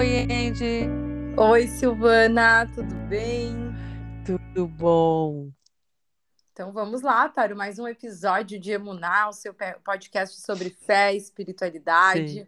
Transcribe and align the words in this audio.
Oi, 0.00 0.22
Andy. 0.22 0.88
Oi, 1.36 1.66
Silvana, 1.66 2.66
tudo 2.74 2.94
bem? 3.06 3.54
Tudo 4.24 4.66
bom? 4.66 5.50
Então 6.50 6.72
vamos 6.72 7.02
lá 7.02 7.28
para 7.28 7.54
mais 7.54 7.78
um 7.78 7.86
episódio 7.86 8.58
de 8.58 8.72
Emuná, 8.72 9.28
o 9.28 9.34
seu 9.34 9.54
podcast 9.84 10.40
sobre 10.40 10.70
fé 10.70 11.12
e 11.12 11.18
espiritualidade. 11.18 12.32
Sim. 12.32 12.46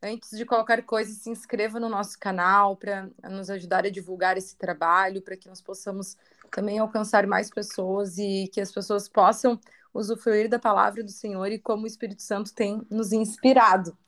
Antes 0.00 0.38
de 0.38 0.46
qualquer 0.46 0.84
coisa, 0.84 1.12
se 1.12 1.28
inscreva 1.28 1.80
no 1.80 1.88
nosso 1.88 2.16
canal 2.16 2.76
para 2.76 3.10
nos 3.28 3.50
ajudar 3.50 3.84
a 3.84 3.90
divulgar 3.90 4.36
esse 4.36 4.54
trabalho, 4.54 5.22
para 5.22 5.36
que 5.36 5.48
nós 5.48 5.60
possamos 5.60 6.16
também 6.52 6.78
alcançar 6.78 7.26
mais 7.26 7.50
pessoas 7.50 8.16
e 8.16 8.46
que 8.46 8.60
as 8.60 8.70
pessoas 8.70 9.08
possam 9.08 9.58
usufruir 9.92 10.48
da 10.48 10.60
palavra 10.60 11.02
do 11.02 11.10
Senhor 11.10 11.50
e 11.50 11.58
como 11.58 11.82
o 11.82 11.88
Espírito 11.88 12.22
Santo 12.22 12.54
tem 12.54 12.80
nos 12.88 13.12
inspirado. 13.12 13.98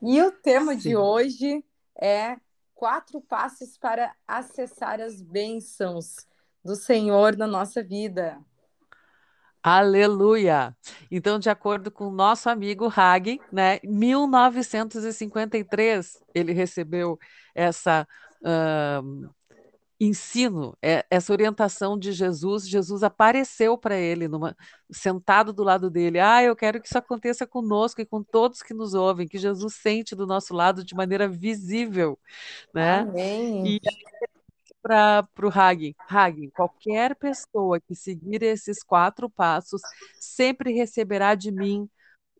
E 0.00 0.22
o 0.22 0.30
tema 0.30 0.74
Sim. 0.74 0.78
de 0.78 0.96
hoje 0.96 1.64
é 2.00 2.36
quatro 2.74 3.20
passos 3.20 3.78
para 3.78 4.12
acessar 4.26 5.00
as 5.00 5.22
bênçãos 5.22 6.26
do 6.64 6.74
Senhor 6.76 7.36
na 7.36 7.46
nossa 7.46 7.82
vida. 7.82 8.38
Aleluia! 9.62 10.76
Então, 11.10 11.38
de 11.40 11.50
acordo 11.50 11.90
com 11.90 12.06
o 12.06 12.12
nosso 12.12 12.48
amigo 12.48 12.88
Hag, 12.94 13.40
né, 13.50 13.80
1953 13.82 16.22
ele 16.32 16.52
recebeu 16.52 17.18
essa 17.52 18.06
uh, 18.42 19.28
ensino, 19.98 20.76
é, 20.82 21.04
essa 21.10 21.32
orientação 21.32 21.98
de 21.98 22.12
Jesus, 22.12 22.68
Jesus 22.68 23.02
apareceu 23.02 23.78
para 23.78 23.96
ele, 23.96 24.28
numa, 24.28 24.56
sentado 24.90 25.52
do 25.52 25.62
lado 25.62 25.90
dele. 25.90 26.20
Ah, 26.20 26.42
eu 26.42 26.54
quero 26.54 26.80
que 26.80 26.86
isso 26.86 26.98
aconteça 26.98 27.46
conosco 27.46 28.00
e 28.00 28.06
com 28.06 28.22
todos 28.22 28.62
que 28.62 28.74
nos 28.74 28.94
ouvem, 28.94 29.26
que 29.26 29.38
Jesus 29.38 29.74
sente 29.76 30.14
do 30.14 30.26
nosso 30.26 30.54
lado 30.54 30.84
de 30.84 30.94
maneira 30.94 31.28
visível. 31.28 32.18
Né? 32.74 33.00
Amém. 33.00 33.66
E 33.66 33.80
para 34.82 35.26
o 35.42 35.48
Hagen, 35.48 35.94
Hagen, 36.08 36.50
qualquer 36.50 37.16
pessoa 37.16 37.80
que 37.80 37.94
seguir 37.94 38.42
esses 38.42 38.82
quatro 38.84 39.28
passos 39.28 39.80
sempre 40.20 40.72
receberá 40.72 41.34
de 41.34 41.50
mim, 41.50 41.88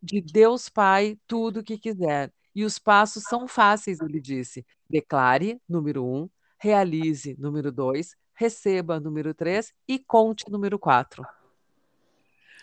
de 0.02 0.20
Deus 0.20 0.68
Pai, 0.68 1.18
tudo 1.26 1.60
o 1.60 1.64
que 1.64 1.78
quiser. 1.78 2.32
E 2.54 2.64
os 2.64 2.78
passos 2.78 3.24
são 3.24 3.48
fáceis, 3.48 4.00
ele 4.00 4.20
disse. 4.20 4.64
Declare, 4.88 5.60
número 5.68 6.04
um, 6.04 6.28
realize, 6.58 7.36
número 7.38 7.70
2, 7.70 8.14
receba, 8.34 9.00
número 9.00 9.34
3 9.34 9.72
e 9.88 9.98
conte, 9.98 10.50
número 10.50 10.78
4. 10.78 11.24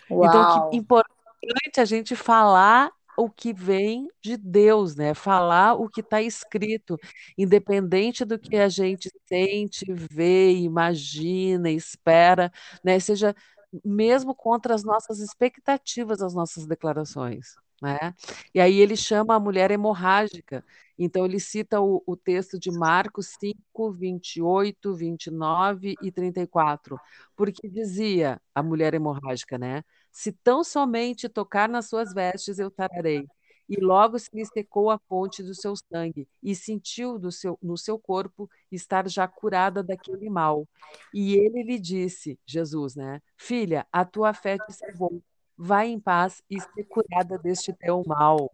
Então, 0.09 0.69
que 0.69 0.77
importante 0.77 1.79
a 1.79 1.85
gente 1.85 2.15
falar 2.15 2.91
o 3.17 3.29
que 3.29 3.53
vem 3.53 4.07
de 4.21 4.37
Deus, 4.37 4.95
né? 4.95 5.13
Falar 5.13 5.73
o 5.75 5.87
que 5.87 6.01
está 6.01 6.21
escrito, 6.21 6.97
independente 7.37 8.25
do 8.25 8.39
que 8.39 8.55
a 8.55 8.69
gente 8.69 9.09
sente, 9.27 9.85
vê, 9.91 10.51
imagina, 10.53 11.69
espera, 11.69 12.51
né? 12.83 12.99
Seja 12.99 13.35
mesmo 13.83 14.35
contra 14.35 14.75
as 14.75 14.83
nossas 14.83 15.19
expectativas, 15.19 16.21
as 16.21 16.33
nossas 16.33 16.65
declarações. 16.65 17.55
Né? 17.81 18.13
E 18.53 18.61
aí 18.61 18.79
ele 18.79 18.95
chama 18.95 19.35
a 19.35 19.39
mulher 19.39 19.71
hemorrágica. 19.71 20.63
Então 20.97 21.25
ele 21.25 21.39
cita 21.39 21.81
o, 21.81 22.03
o 22.05 22.15
texto 22.15 22.59
de 22.59 22.71
Marcos 22.71 23.35
5, 23.39 23.91
28, 23.91 24.93
29 24.93 25.95
e 26.01 26.11
34, 26.11 26.99
porque 27.35 27.67
dizia 27.67 28.41
a 28.53 28.61
mulher 28.61 28.93
hemorrágica, 28.93 29.57
né? 29.57 29.83
Se 30.11 30.31
tão 30.31 30.63
somente 30.63 31.27
tocar 31.27 31.67
nas 31.67 31.87
suas 31.87 32.13
vestes, 32.13 32.59
eu 32.59 32.69
tararei. 32.69 33.25
E 33.67 33.79
logo 33.79 34.19
se 34.19 34.29
lhe 34.33 34.45
secou 34.45 34.91
a 34.91 34.99
fonte 35.07 35.41
do 35.41 35.55
seu 35.55 35.73
sangue, 35.75 36.27
e 36.43 36.53
sentiu 36.53 37.17
do 37.17 37.31
seu, 37.31 37.57
no 37.61 37.77
seu 37.77 37.97
corpo 37.97 38.49
estar 38.71 39.07
já 39.09 39.27
curada 39.27 39.81
daquele 39.81 40.29
mal. 40.29 40.67
E 41.13 41.35
ele 41.35 41.63
lhe 41.63 41.79
disse, 41.79 42.37
Jesus, 42.45 42.95
né? 42.95 43.21
Filha, 43.37 43.87
a 43.91 44.05
tua 44.05 44.33
fé 44.33 44.57
te 44.57 44.73
salvou 44.73 45.23
Vai 45.57 45.87
em 45.87 45.99
paz 45.99 46.41
e 46.49 46.59
ser 46.59 46.83
curada 46.85 47.37
deste 47.37 47.71
teu 47.73 48.03
mal. 48.05 48.51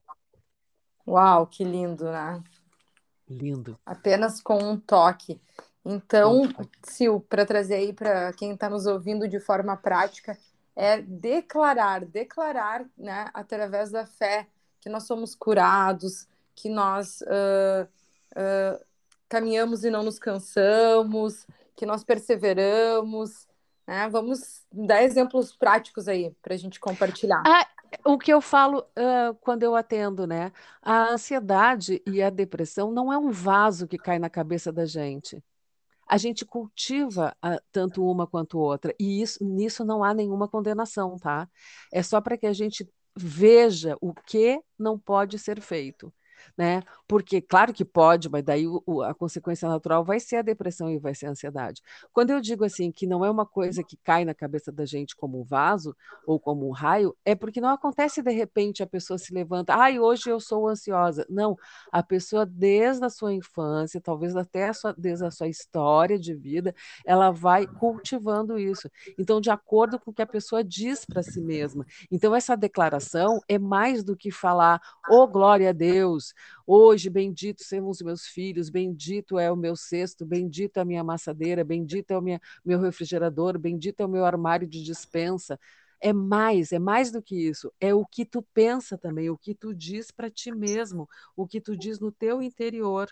Uau, 1.09 1.47
que 1.47 1.63
lindo, 1.63 2.05
né? 2.05 2.43
Lindo. 3.27 3.79
Apenas 3.83 4.39
com 4.39 4.59
um 4.59 4.79
toque. 4.79 5.41
Então, 5.83 6.43
um 6.43 6.49
Sil, 6.85 7.25
para 7.27 7.47
trazer 7.47 7.75
aí 7.75 7.93
para 7.93 8.31
quem 8.33 8.53
está 8.53 8.69
nos 8.69 8.85
ouvindo 8.85 9.27
de 9.27 9.39
forma 9.39 9.75
prática, 9.75 10.37
é 10.75 11.01
declarar, 11.01 12.05
declarar, 12.05 12.85
né, 12.95 13.25
através 13.33 13.89
da 13.89 14.05
fé, 14.05 14.47
que 14.79 14.87
nós 14.87 15.03
somos 15.07 15.33
curados, 15.33 16.27
que 16.53 16.69
nós 16.69 17.21
uh, 17.21 17.85
uh, 18.35 18.85
caminhamos 19.27 19.83
e 19.83 19.89
não 19.89 20.03
nos 20.03 20.19
cansamos, 20.19 21.47
que 21.75 21.87
nós 21.87 22.03
perseveramos, 22.03 23.47
né? 23.89 24.07
Vamos 24.07 24.63
dar 24.71 25.01
exemplos 25.01 25.51
práticos 25.51 26.07
aí 26.07 26.31
para 26.43 26.53
a 26.53 26.57
gente 26.57 26.79
compartilhar. 26.79 27.41
Ah, 27.43 27.67
o 28.05 28.19
que 28.19 28.31
eu 28.31 28.39
falo 28.39 28.81
uh, 28.81 29.33
quando 29.41 29.63
eu 29.63 29.75
atendo, 29.75 30.27
né? 30.27 30.51
A 30.79 31.09
ansiedade 31.09 31.99
e 32.05 32.21
a 32.21 32.29
depressão 32.29 32.91
não 32.91 33.11
é 33.11 33.17
um 33.17 33.31
vaso 33.31 33.87
que 33.87 33.97
cai 33.97 34.19
na 34.19 34.29
cabeça 34.29 34.71
da 34.71 34.85
gente. 34.85 35.43
A 36.07 36.17
gente 36.17 36.45
cultiva 36.45 37.35
uh, 37.43 37.59
tanto 37.71 38.05
uma 38.05 38.27
quanto 38.27 38.59
outra, 38.59 38.93
e 38.99 39.23
isso, 39.23 39.43
nisso 39.43 39.83
não 39.83 40.03
há 40.03 40.13
nenhuma 40.13 40.47
condenação, 40.47 41.17
tá? 41.17 41.49
É 41.91 42.03
só 42.03 42.21
para 42.21 42.37
que 42.37 42.45
a 42.45 42.53
gente 42.53 42.87
veja 43.15 43.97
o 43.99 44.13
que 44.13 44.61
não 44.77 44.99
pode 44.99 45.39
ser 45.39 45.59
feito 45.59 46.13
né? 46.57 46.81
Porque, 47.07 47.41
claro 47.41 47.73
que 47.73 47.83
pode, 47.85 48.29
mas 48.29 48.43
daí 48.43 48.65
o, 48.67 49.01
a 49.01 49.13
consequência 49.13 49.67
natural 49.67 50.03
vai 50.03 50.19
ser 50.19 50.37
a 50.37 50.41
depressão 50.41 50.89
e 50.89 50.99
vai 50.99 51.15
ser 51.15 51.27
a 51.27 51.31
ansiedade. 51.31 51.81
Quando 52.11 52.31
eu 52.31 52.39
digo 52.39 52.63
assim 52.63 52.91
que 52.91 53.07
não 53.07 53.23
é 53.25 53.29
uma 53.29 53.45
coisa 53.45 53.83
que 53.83 53.97
cai 53.97 54.25
na 54.25 54.33
cabeça 54.33 54.71
da 54.71 54.85
gente 54.85 55.15
como 55.15 55.39
um 55.39 55.43
vaso 55.43 55.95
ou 56.25 56.39
como 56.39 56.67
um 56.67 56.71
raio, 56.71 57.15
é 57.25 57.35
porque 57.35 57.61
não 57.61 57.69
acontece 57.69 58.21
de 58.21 58.31
repente 58.31 58.83
a 58.83 58.87
pessoa 58.87 59.17
se 59.17 59.33
levanta, 59.33 59.75
ai, 59.75 59.99
hoje 59.99 60.29
eu 60.29 60.39
sou 60.39 60.67
ansiosa. 60.67 61.25
Não, 61.29 61.57
a 61.91 62.03
pessoa 62.03 62.45
desde 62.45 63.05
a 63.05 63.09
sua 63.09 63.33
infância, 63.33 64.01
talvez 64.01 64.35
até 64.35 64.69
a 64.69 64.73
sua, 64.73 64.93
desde 64.97 65.25
a 65.25 65.31
sua 65.31 65.47
história 65.47 66.19
de 66.19 66.33
vida, 66.35 66.73
ela 67.05 67.31
vai 67.31 67.65
cultivando 67.65 68.57
isso. 68.57 68.89
Então, 69.17 69.41
de 69.41 69.49
acordo 69.49 69.99
com 69.99 70.11
o 70.11 70.13
que 70.13 70.21
a 70.21 70.27
pessoa 70.27 70.63
diz 70.63 71.05
para 71.05 71.23
si 71.23 71.41
mesma. 71.41 71.85
Então, 72.11 72.35
essa 72.35 72.55
declaração 72.55 73.39
é 73.47 73.57
mais 73.57 74.03
do 74.03 74.15
que 74.15 74.31
falar, 74.31 74.81
oh, 75.09 75.27
glória 75.27 75.69
a 75.69 75.73
Deus, 75.73 76.28
Hoje, 76.65 77.09
bendito 77.09 77.63
são 77.63 77.89
os 77.89 78.01
meus 78.01 78.25
filhos, 78.25 78.69
bendito 78.69 79.37
é 79.39 79.51
o 79.51 79.55
meu 79.55 79.75
cesto, 79.75 80.25
bendito 80.25 80.77
é 80.77 80.81
a 80.81 80.85
minha 80.85 81.01
amassadeira, 81.01 81.63
bendito 81.63 82.11
é 82.11 82.17
o 82.17 82.21
minha, 82.21 82.41
meu 82.63 82.79
refrigerador, 82.79 83.57
bendito 83.57 84.01
é 84.01 84.05
o 84.05 84.09
meu 84.09 84.25
armário 84.25 84.67
de 84.67 84.83
dispensa. 84.83 85.59
É 86.01 86.13
mais, 86.13 86.71
é 86.71 86.79
mais 86.79 87.11
do 87.11 87.21
que 87.21 87.35
isso. 87.35 87.71
É 87.79 87.93
o 87.93 88.05
que 88.05 88.25
tu 88.25 88.41
pensa 88.53 88.97
também, 88.97 89.29
o 89.29 89.37
que 89.37 89.53
tu 89.53 89.73
diz 89.73 90.11
para 90.11 90.29
ti 90.29 90.51
mesmo, 90.51 91.07
o 91.35 91.45
que 91.45 91.59
tu 91.59 91.75
diz 91.75 91.99
no 91.99 92.11
teu 92.11 92.41
interior 92.41 93.09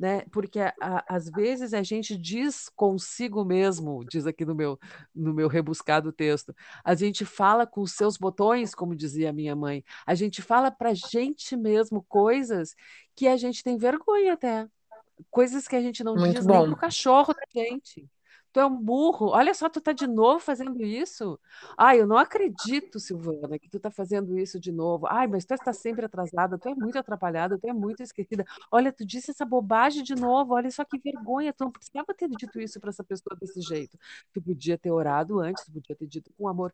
né? 0.00 0.22
Porque 0.32 0.58
a, 0.58 0.72
às 1.06 1.28
vezes 1.28 1.74
a 1.74 1.82
gente 1.82 2.16
diz 2.16 2.70
consigo 2.70 3.44
mesmo, 3.44 4.02
diz 4.06 4.26
aqui 4.26 4.46
no 4.46 4.54
meu 4.54 4.78
no 5.14 5.34
meu 5.34 5.46
rebuscado 5.46 6.10
texto, 6.10 6.56
a 6.82 6.94
gente 6.94 7.26
fala 7.26 7.66
com 7.66 7.82
os 7.82 7.92
seus 7.92 8.16
botões, 8.16 8.74
como 8.74 8.96
dizia 8.96 9.30
minha 9.30 9.54
mãe, 9.54 9.84
a 10.06 10.14
gente 10.14 10.40
fala 10.40 10.70
para 10.70 10.90
a 10.90 10.94
gente 10.94 11.54
mesmo 11.54 12.02
coisas 12.08 12.74
que 13.14 13.28
a 13.28 13.36
gente 13.36 13.62
tem 13.62 13.76
vergonha 13.76 14.32
até, 14.32 14.66
coisas 15.30 15.68
que 15.68 15.76
a 15.76 15.82
gente 15.82 16.02
não 16.02 16.14
Muito 16.14 16.36
diz 16.36 16.46
bom. 16.46 16.60
nem 16.60 16.66
pro 16.68 16.76
cachorro 16.76 17.34
da 17.34 17.44
gente 17.52 18.08
tu 18.52 18.60
é 18.60 18.66
um 18.66 18.76
burro, 18.76 19.28
olha 19.28 19.54
só, 19.54 19.68
tu 19.68 19.80
tá 19.80 19.92
de 19.92 20.06
novo 20.06 20.40
fazendo 20.40 20.82
isso. 20.84 21.38
Ai, 21.76 22.00
eu 22.00 22.06
não 22.06 22.16
acredito, 22.16 22.98
Silvana, 22.98 23.58
que 23.58 23.68
tu 23.68 23.78
tá 23.78 23.90
fazendo 23.90 24.38
isso 24.38 24.58
de 24.58 24.72
novo. 24.72 25.06
Ai, 25.08 25.26
mas 25.26 25.44
tu 25.44 25.54
está 25.54 25.72
sempre 25.72 26.04
atrasada, 26.04 26.58
tu 26.58 26.68
é 26.68 26.74
muito 26.74 26.98
atrapalhada, 26.98 27.58
tu 27.58 27.66
é 27.68 27.72
muito 27.72 28.02
esquecida. 28.02 28.44
Olha, 28.70 28.92
tu 28.92 29.04
disse 29.04 29.30
essa 29.30 29.44
bobagem 29.44 30.02
de 30.02 30.14
novo, 30.14 30.54
olha 30.54 30.70
só 30.70 30.84
que 30.84 30.98
vergonha, 30.98 31.52
tu 31.52 31.64
não 31.64 31.70
precisava 31.72 32.12
ter 32.14 32.28
dito 32.28 32.60
isso 32.60 32.80
para 32.80 32.90
essa 32.90 33.04
pessoa 33.04 33.36
desse 33.40 33.60
jeito. 33.60 33.98
Tu 34.32 34.42
podia 34.42 34.76
ter 34.78 34.90
orado 34.90 35.38
antes, 35.40 35.64
tu 35.64 35.72
podia 35.72 35.96
ter 35.96 36.06
dito 36.06 36.32
com 36.36 36.48
amor. 36.48 36.72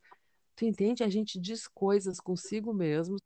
Tu 0.57 0.65
entende? 0.65 1.05
A 1.05 1.09
gente 1.09 1.39
diz 1.39 1.69
coisas 1.69 2.19
consigo 2.19 2.73
mesmo, 2.73 3.17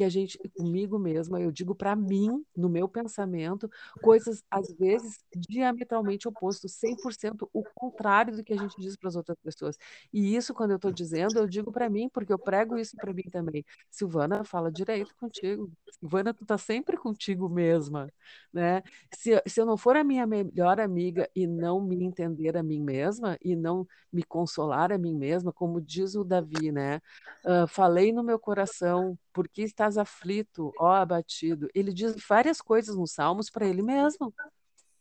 que 0.00 0.04
a 0.04 0.08
gente, 0.08 0.38
comigo 0.56 0.98
mesma, 0.98 1.38
eu 1.42 1.52
digo 1.52 1.74
para 1.74 1.94
mim, 1.94 2.42
no 2.56 2.70
meu 2.70 2.88
pensamento, 2.88 3.70
coisas 4.00 4.42
às 4.50 4.72
vezes 4.72 5.18
diametralmente 5.36 6.26
oposto, 6.26 6.70
100% 6.70 7.46
o 7.52 7.62
contrário 7.74 8.34
do 8.34 8.42
que 8.42 8.54
a 8.54 8.56
gente 8.56 8.80
diz 8.80 8.96
para 8.96 9.10
as 9.10 9.16
outras 9.16 9.36
pessoas. 9.42 9.76
E 10.10 10.34
isso, 10.34 10.54
quando 10.54 10.70
eu 10.70 10.76
estou 10.76 10.90
dizendo, 10.90 11.38
eu 11.38 11.46
digo 11.46 11.70
para 11.70 11.90
mim, 11.90 12.08
porque 12.08 12.32
eu 12.32 12.38
prego 12.38 12.78
isso 12.78 12.96
para 12.96 13.12
mim 13.12 13.24
também. 13.24 13.62
Silvana, 13.90 14.42
fala 14.42 14.72
direito 14.72 15.14
contigo. 15.16 15.70
Silvana, 15.98 16.32
tu 16.32 16.46
tá 16.46 16.56
sempre 16.56 16.96
contigo 16.96 17.46
mesma, 17.50 18.10
né? 18.50 18.82
Se, 19.14 19.42
se 19.46 19.60
eu 19.60 19.66
não 19.66 19.76
for 19.76 19.98
a 19.98 20.02
minha 20.04 20.26
melhor 20.26 20.80
amiga 20.80 21.28
e 21.36 21.46
não 21.46 21.78
me 21.78 22.02
entender 22.02 22.56
a 22.56 22.62
mim 22.62 22.80
mesma 22.80 23.36
e 23.44 23.54
não 23.54 23.86
me 24.10 24.22
consolar 24.22 24.92
a 24.92 24.96
mim 24.96 25.14
mesma, 25.14 25.52
como 25.52 25.78
diz 25.78 26.14
o 26.14 26.24
Davi, 26.24 26.72
né? 26.72 27.02
Uh, 27.44 27.66
falei 27.68 28.12
no 28.12 28.22
meu 28.22 28.38
coração, 28.38 29.18
por 29.32 29.48
que 29.48 29.62
estás 29.62 29.96
aflito, 29.96 30.72
ó 30.78 30.92
abatido? 30.92 31.68
Ele 31.74 31.92
diz 31.92 32.16
várias 32.28 32.60
coisas 32.60 32.96
nos 32.96 33.12
Salmos 33.12 33.50
para 33.50 33.66
ele 33.66 33.82
mesmo. 33.82 34.32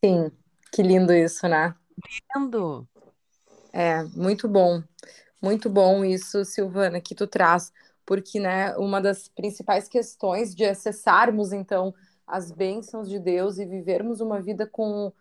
Sim, 0.03 0.31
que 0.71 0.81
lindo 0.81 1.13
isso, 1.13 1.47
né? 1.47 1.75
Lindo. 2.35 2.87
É, 3.73 4.03
muito 4.03 4.47
bom. 4.47 4.83
Muito 5.41 5.69
bom 5.69 6.03
isso, 6.03 6.43
Silvana, 6.43 6.99
que 6.99 7.15
tu 7.15 7.25
traz, 7.25 7.71
porque, 8.05 8.39
né, 8.39 8.75
uma 8.77 8.99
das 8.99 9.29
principais 9.29 9.87
questões 9.87 10.53
de 10.53 10.65
acessarmos, 10.65 11.53
então, 11.53 11.93
as 12.27 12.51
bênçãos 12.51 13.09
de 13.09 13.19
Deus 13.19 13.57
e 13.57 13.65
vivermos 13.65 14.19
uma 14.19 14.41
vida 14.41 14.67
com, 14.67 15.13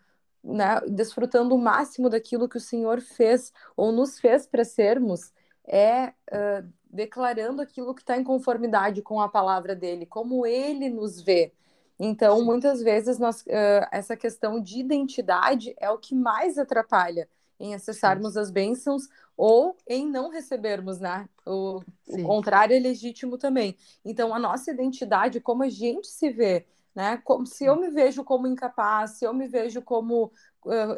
né, 0.42 0.80
desfrutando 0.88 1.54
o 1.54 1.58
máximo 1.58 2.10
daquilo 2.10 2.48
que 2.48 2.56
o 2.56 2.60
Senhor 2.60 3.00
fez 3.00 3.52
ou 3.76 3.92
nos 3.92 4.18
fez 4.18 4.46
para 4.46 4.64
sermos, 4.64 5.32
é 5.66 6.08
uh, 6.32 6.68
declarando 6.90 7.62
aquilo 7.62 7.94
que 7.94 8.02
está 8.02 8.16
em 8.16 8.24
conformidade 8.24 9.02
com 9.02 9.20
a 9.20 9.28
palavra 9.28 9.74
dele, 9.74 10.06
como 10.06 10.46
ele 10.46 10.88
nos 10.88 11.20
vê. 11.20 11.52
Então, 11.98 12.44
muitas 12.44 12.80
vezes, 12.80 13.18
nós, 13.18 13.42
uh, 13.42 13.88
essa 13.90 14.16
questão 14.16 14.60
de 14.60 14.78
identidade 14.78 15.74
é 15.78 15.90
o 15.90 15.98
que 15.98 16.14
mais 16.14 16.56
atrapalha 16.56 17.28
em 17.58 17.74
acessarmos 17.74 18.34
Sim. 18.34 18.38
as 18.38 18.50
bênçãos 18.50 19.08
ou 19.36 19.76
em 19.86 20.08
não 20.08 20.30
recebermos, 20.30 21.00
né? 21.00 21.28
O, 21.44 21.80
o, 22.06 22.22
contrário 22.24 22.76
é 22.76 22.78
legítimo 22.78 23.36
também. 23.36 23.76
Então, 24.04 24.32
a 24.32 24.38
nossa 24.38 24.70
identidade, 24.70 25.40
como 25.40 25.64
a 25.64 25.68
gente 25.68 26.06
se 26.06 26.30
vê, 26.30 26.66
né? 26.94 27.20
Como, 27.24 27.46
se 27.46 27.64
eu 27.64 27.76
me 27.76 27.90
vejo 27.90 28.22
como 28.22 28.46
incapaz, 28.46 29.12
se 29.12 29.24
eu 29.24 29.34
me 29.34 29.48
vejo 29.48 29.82
como 29.82 30.32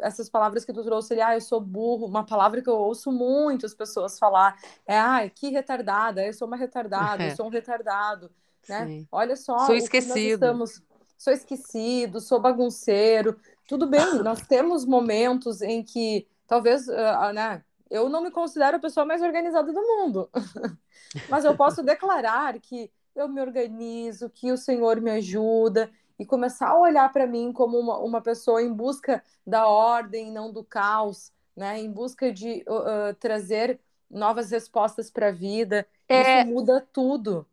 essas 0.01 0.29
palavras 0.29 0.65
que 0.65 0.73
tu 0.73 0.83
trouxe 0.83 1.13
ali, 1.13 1.21
ah, 1.21 1.35
eu 1.35 1.41
sou 1.41 1.59
burro, 1.59 2.05
uma 2.05 2.25
palavra 2.25 2.61
que 2.61 2.69
eu 2.69 2.75
ouço 2.75 3.11
muitas 3.11 3.73
pessoas 3.73 4.19
falar 4.19 4.57
é, 4.85 4.97
ah, 4.97 5.29
que 5.29 5.49
retardada, 5.49 6.25
eu 6.25 6.33
sou 6.33 6.47
uma 6.47 6.57
retardada, 6.57 7.23
eu 7.23 7.31
sou 7.35 7.45
um 7.45 7.49
retardado, 7.49 8.31
né? 8.67 8.85
Sim. 8.85 9.07
Olha 9.11 9.35
só, 9.35 9.59
sou 9.65 9.75
esquecido. 9.75 10.45
estamos, 10.45 10.81
sou 11.17 11.33
esquecido, 11.33 12.19
sou 12.19 12.39
bagunceiro. 12.39 13.39
Tudo 13.67 13.87
bem, 13.87 13.99
nós 14.23 14.41
temos 14.41 14.85
momentos 14.85 15.61
em 15.61 15.83
que 15.83 16.27
talvez, 16.47 16.87
uh, 16.87 17.33
né? 17.33 17.63
Eu 17.89 18.07
não 18.07 18.21
me 18.21 18.31
considero 18.31 18.77
a 18.77 18.79
pessoa 18.79 19.05
mais 19.05 19.21
organizada 19.21 19.71
do 19.73 19.81
mundo, 19.81 20.29
mas 21.29 21.43
eu 21.43 21.55
posso 21.57 21.83
declarar 21.83 22.57
que 22.59 22.89
eu 23.13 23.27
me 23.27 23.41
organizo, 23.41 24.29
que 24.29 24.51
o 24.51 24.57
Senhor 24.57 25.01
me 25.01 25.11
ajuda 25.11 25.91
e 26.21 26.25
começar 26.25 26.69
a 26.69 26.79
olhar 26.79 27.11
para 27.11 27.25
mim 27.25 27.51
como 27.51 27.79
uma, 27.79 27.97
uma 27.97 28.21
pessoa 28.21 28.61
em 28.61 28.71
busca 28.71 29.23
da 29.45 29.67
ordem, 29.67 30.31
não 30.31 30.53
do 30.53 30.63
caos, 30.63 31.31
né? 31.57 31.79
Em 31.79 31.91
busca 31.91 32.31
de 32.31 32.63
uh, 32.67 33.15
trazer 33.19 33.79
novas 34.07 34.51
respostas 34.51 35.09
para 35.09 35.29
a 35.29 35.31
vida. 35.31 35.83
É... 36.07 36.41
Isso 36.41 36.51
muda 36.51 36.87
tudo. 36.93 37.47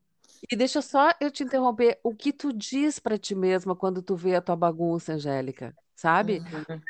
E 0.52 0.54
deixa 0.54 0.82
só 0.82 1.14
eu 1.18 1.30
te 1.30 1.42
interromper. 1.42 1.98
O 2.02 2.14
que 2.14 2.30
tu 2.30 2.52
diz 2.52 2.98
para 2.98 3.16
ti 3.16 3.34
mesma 3.34 3.74
quando 3.74 4.02
tu 4.02 4.14
vê 4.14 4.34
a 4.34 4.42
tua 4.42 4.54
bagunça, 4.54 5.14
Angélica? 5.14 5.74
Sabe? 5.96 6.40
Uhum. 6.40 6.80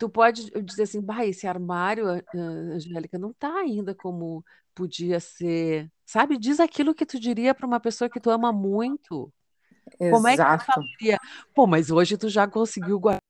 Tu 0.00 0.08
pode 0.08 0.50
dizer 0.62 0.84
assim, 0.84 1.02
bah, 1.02 1.26
esse 1.26 1.46
armário, 1.46 2.06
Angélica, 2.34 3.18
não 3.18 3.30
está 3.30 3.54
ainda 3.58 3.94
como 3.94 4.42
podia 4.74 5.20
ser. 5.20 5.92
Sabe? 6.06 6.38
Diz 6.38 6.60
aquilo 6.60 6.94
que 6.94 7.04
tu 7.04 7.20
diria 7.20 7.54
para 7.54 7.66
uma 7.66 7.78
pessoa 7.78 8.08
que 8.08 8.18
tu 8.18 8.30
ama 8.30 8.50
muito. 8.50 9.30
Como 10.10 10.28
é 10.28 10.36
que 10.36 10.44
tu 10.44 10.64
falaria? 10.64 11.18
Pô, 11.54 11.66
mas 11.66 11.90
hoje 11.90 12.16
tu 12.16 12.28
já 12.28 12.46
conseguiu 12.46 12.98
guardar 12.98 13.20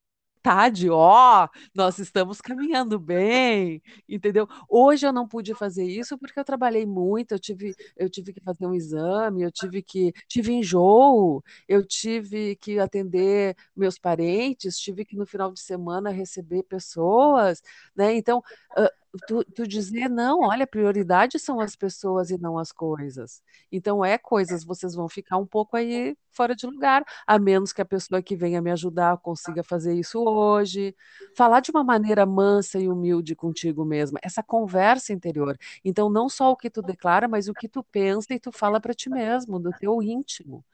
vontade, 0.44 0.90
ó, 0.90 1.48
nós 1.74 1.98
estamos 1.98 2.40
caminhando 2.40 2.98
bem, 2.98 3.82
entendeu? 4.06 4.46
Hoje 4.68 5.06
eu 5.06 5.12
não 5.12 5.26
pude 5.26 5.54
fazer 5.54 5.84
isso 5.84 6.18
porque 6.18 6.38
eu 6.38 6.44
trabalhei 6.44 6.84
muito, 6.84 7.32
eu 7.32 7.38
tive, 7.38 7.74
eu 7.96 8.10
tive 8.10 8.32
que 8.34 8.40
fazer 8.42 8.66
um 8.66 8.74
exame, 8.74 9.42
eu 9.42 9.50
tive 9.50 9.82
que, 9.82 10.12
tive 10.28 10.52
enjoo, 10.52 11.42
eu 11.66 11.86
tive 11.86 12.56
que 12.56 12.78
atender 12.78 13.56
meus 13.74 13.98
parentes, 13.98 14.78
tive 14.78 15.04
que 15.06 15.16
no 15.16 15.24
final 15.26 15.50
de 15.50 15.60
semana 15.60 16.10
receber 16.10 16.62
pessoas, 16.64 17.62
né? 17.96 18.14
Então, 18.14 18.42
uh, 18.78 19.03
tu, 19.26 19.44
tu 19.44 19.66
dizer, 19.66 20.08
não, 20.08 20.40
olha, 20.40 20.66
prioridade 20.66 21.38
são 21.38 21.60
as 21.60 21.76
pessoas 21.76 22.30
e 22.30 22.38
não 22.38 22.58
as 22.58 22.72
coisas. 22.72 23.42
Então, 23.70 24.04
é 24.04 24.18
coisas, 24.18 24.64
vocês 24.64 24.94
vão 24.94 25.08
ficar 25.08 25.36
um 25.36 25.46
pouco 25.46 25.76
aí 25.76 26.16
fora 26.30 26.54
de 26.54 26.66
lugar, 26.66 27.04
a 27.26 27.38
menos 27.38 27.72
que 27.72 27.80
a 27.80 27.84
pessoa 27.84 28.20
que 28.22 28.34
venha 28.34 28.60
me 28.60 28.70
ajudar 28.70 29.16
consiga 29.18 29.62
fazer 29.62 29.94
isso 29.94 30.20
hoje. 30.20 30.94
Falar 31.36 31.60
de 31.60 31.70
uma 31.70 31.84
maneira 31.84 32.26
mansa 32.26 32.78
e 32.78 32.88
humilde 32.88 33.36
contigo 33.36 33.84
mesma, 33.84 34.18
essa 34.22 34.42
conversa 34.42 35.12
interior. 35.12 35.56
Então, 35.84 36.10
não 36.10 36.28
só 36.28 36.50
o 36.50 36.56
que 36.56 36.68
tu 36.68 36.82
declara, 36.82 37.28
mas 37.28 37.48
o 37.48 37.54
que 37.54 37.68
tu 37.68 37.82
pensa 37.84 38.34
e 38.34 38.40
tu 38.40 38.50
fala 38.50 38.80
para 38.80 38.94
ti 38.94 39.08
mesmo, 39.08 39.58
do 39.58 39.70
teu 39.70 40.02
íntimo. 40.02 40.64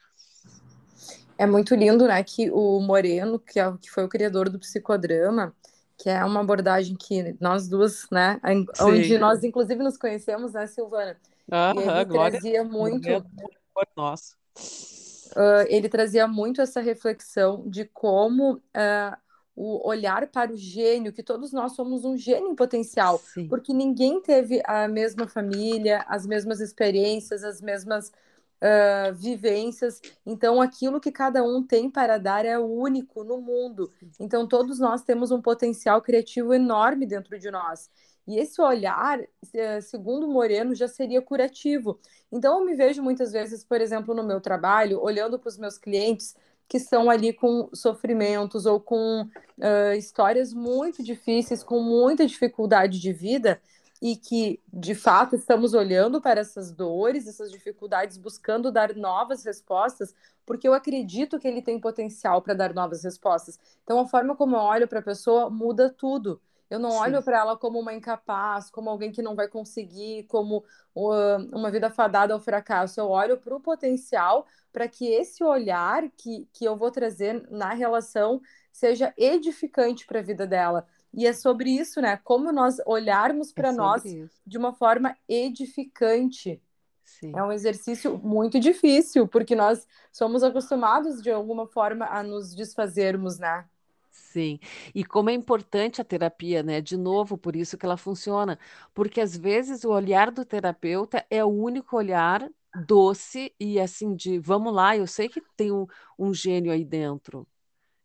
É 1.36 1.46
muito 1.46 1.74
lindo, 1.74 2.06
né, 2.06 2.22
que 2.22 2.50
o 2.50 2.80
Moreno, 2.80 3.38
que, 3.38 3.58
é, 3.58 3.72
que 3.80 3.90
foi 3.90 4.04
o 4.04 4.08
criador 4.08 4.50
do 4.50 4.58
psicodrama, 4.58 5.54
que 6.00 6.08
é 6.08 6.24
uma 6.24 6.40
abordagem 6.40 6.96
que 6.96 7.36
nós 7.38 7.68
duas, 7.68 8.06
né, 8.10 8.40
Sim. 8.74 8.84
onde 8.84 9.18
nós 9.18 9.44
inclusive 9.44 9.82
nos 9.82 9.98
conhecemos, 9.98 10.54
né, 10.54 10.66
Silvana? 10.66 11.14
Aham, 11.52 11.74
e 11.74 11.88
ele 11.88 12.04
glória, 12.06 12.30
trazia 12.30 12.64
muito. 12.64 13.08
Uh, 15.36 15.64
ele 15.68 15.88
trazia 15.88 16.26
muito 16.26 16.62
essa 16.62 16.80
reflexão 16.80 17.68
de 17.68 17.84
como 17.84 18.54
uh, 18.54 19.16
o 19.54 19.86
olhar 19.86 20.26
para 20.28 20.52
o 20.52 20.56
gênio, 20.56 21.12
que 21.12 21.22
todos 21.22 21.52
nós 21.52 21.72
somos 21.72 22.04
um 22.04 22.16
gênio 22.16 22.50
em 22.50 22.56
potencial, 22.56 23.18
Sim. 23.18 23.46
porque 23.46 23.74
ninguém 23.74 24.22
teve 24.22 24.62
a 24.64 24.88
mesma 24.88 25.28
família, 25.28 26.04
as 26.08 26.24
mesmas 26.26 26.60
experiências, 26.60 27.44
as 27.44 27.60
mesmas 27.60 28.10
uh, 28.60 29.14
vivências. 29.14 30.00
Então, 30.24 30.60
aquilo 30.60 31.00
que 31.00 31.10
cada 31.10 31.42
um 31.42 31.62
tem 31.62 31.90
para 31.90 32.18
dar 32.18 32.44
é 32.44 32.58
único 32.58 33.24
no 33.24 33.40
mundo. 33.40 33.90
Então, 34.18 34.46
todos 34.46 34.78
nós 34.78 35.02
temos 35.02 35.30
um 35.30 35.40
potencial 35.40 36.00
criativo 36.02 36.54
enorme 36.54 37.06
dentro 37.06 37.38
de 37.38 37.50
nós. 37.50 37.90
E 38.26 38.38
esse 38.38 38.60
olhar, 38.60 39.18
eh, 39.52 39.80
segundo 39.80 40.28
Moreno, 40.28 40.72
já 40.74 40.86
seria 40.86 41.20
curativo. 41.20 41.98
Então, 42.30 42.60
eu 42.60 42.64
me 42.64 42.74
vejo 42.74 43.02
muitas 43.02 43.32
vezes, 43.32 43.64
por 43.64 43.80
exemplo, 43.80 44.14
no 44.14 44.22
meu 44.22 44.40
trabalho, 44.40 45.02
olhando 45.02 45.38
para 45.38 45.48
os 45.48 45.58
meus 45.58 45.76
clientes 45.78 46.36
que 46.68 46.76
estão 46.76 47.10
ali 47.10 47.32
com 47.32 47.68
sofrimentos 47.74 48.66
ou 48.66 48.78
com 48.78 49.22
uh, 49.22 49.92
histórias 49.98 50.54
muito 50.54 51.02
difíceis, 51.02 51.64
com 51.64 51.82
muita 51.82 52.24
dificuldade 52.24 53.00
de 53.00 53.12
vida, 53.12 53.60
e 54.00 54.16
que, 54.16 54.60
de 54.72 54.94
fato, 54.94 55.36
estamos 55.36 55.74
olhando 55.74 56.20
para 56.20 56.40
essas 56.40 56.72
dores, 56.72 57.26
essas 57.26 57.50
dificuldades, 57.50 58.16
buscando 58.16 58.72
dar 58.72 58.94
novas 58.94 59.44
respostas, 59.44 60.14
porque 60.46 60.66
eu 60.66 60.72
acredito 60.72 61.38
que 61.38 61.46
ele 61.46 61.60
tem 61.60 61.78
potencial 61.78 62.40
para 62.40 62.54
dar 62.54 62.72
novas 62.72 63.04
respostas. 63.04 63.58
Então, 63.84 64.00
a 64.00 64.06
forma 64.06 64.34
como 64.34 64.56
eu 64.56 64.60
olho 64.60 64.88
para 64.88 65.00
a 65.00 65.02
pessoa 65.02 65.50
muda 65.50 65.90
tudo. 65.90 66.40
Eu 66.70 66.78
não 66.78 66.92
Sim. 66.92 66.98
olho 66.98 67.22
para 67.22 67.38
ela 67.38 67.56
como 67.56 67.80
uma 67.80 67.92
incapaz, 67.92 68.70
como 68.70 68.88
alguém 68.88 69.10
que 69.10 69.20
não 69.20 69.34
vai 69.34 69.48
conseguir, 69.48 70.22
como 70.28 70.64
uma 70.94 71.70
vida 71.70 71.90
fadada 71.90 72.32
ao 72.32 72.40
fracasso. 72.40 73.00
Eu 73.00 73.08
olho 73.08 73.36
para 73.36 73.54
o 73.54 73.60
potencial 73.60 74.46
para 74.72 74.86
que 74.86 75.06
esse 75.08 75.42
olhar 75.42 76.08
que, 76.16 76.48
que 76.52 76.64
eu 76.64 76.76
vou 76.76 76.90
trazer 76.90 77.44
na 77.50 77.74
relação 77.74 78.40
seja 78.72 79.12
edificante 79.16 80.06
para 80.06 80.20
a 80.20 80.22
vida 80.22 80.46
dela 80.46 80.86
e 81.12 81.26
é 81.26 81.32
sobre 81.32 81.70
isso, 81.70 82.00
né? 82.00 82.16
Como 82.18 82.52
nós 82.52 82.76
olharmos 82.86 83.52
para 83.52 83.68
é 83.68 83.72
nós 83.72 84.04
isso. 84.04 84.40
de 84.46 84.58
uma 84.58 84.72
forma 84.72 85.16
edificante. 85.28 86.62
Sim. 87.04 87.32
É 87.34 87.42
um 87.42 87.52
exercício 87.52 88.16
muito 88.18 88.60
difícil, 88.60 89.26
porque 89.26 89.54
nós 89.54 89.86
somos 90.12 90.42
acostumados 90.42 91.20
de 91.20 91.30
alguma 91.30 91.66
forma 91.66 92.06
a 92.06 92.22
nos 92.22 92.54
desfazermos, 92.54 93.38
né? 93.38 93.64
Sim, 94.12 94.60
e 94.94 95.04
como 95.04 95.30
é 95.30 95.32
importante 95.32 96.00
a 96.00 96.04
terapia, 96.04 96.62
né? 96.62 96.80
De 96.80 96.96
novo, 96.96 97.36
por 97.36 97.56
isso 97.56 97.76
que 97.76 97.84
ela 97.84 97.96
funciona, 97.96 98.58
porque 98.94 99.20
às 99.20 99.36
vezes 99.36 99.84
o 99.84 99.90
olhar 99.90 100.30
do 100.30 100.44
terapeuta 100.44 101.26
é 101.30 101.44
o 101.44 101.48
único 101.48 101.96
olhar 101.96 102.48
doce 102.74 103.52
e 103.58 103.80
assim 103.80 104.14
de 104.14 104.38
vamos 104.38 104.72
lá, 104.72 104.96
eu 104.96 105.06
sei 105.06 105.28
que 105.28 105.40
tem 105.56 105.72
um, 105.72 105.86
um 106.18 106.32
gênio 106.32 106.70
aí 106.72 106.84
dentro, 106.84 107.46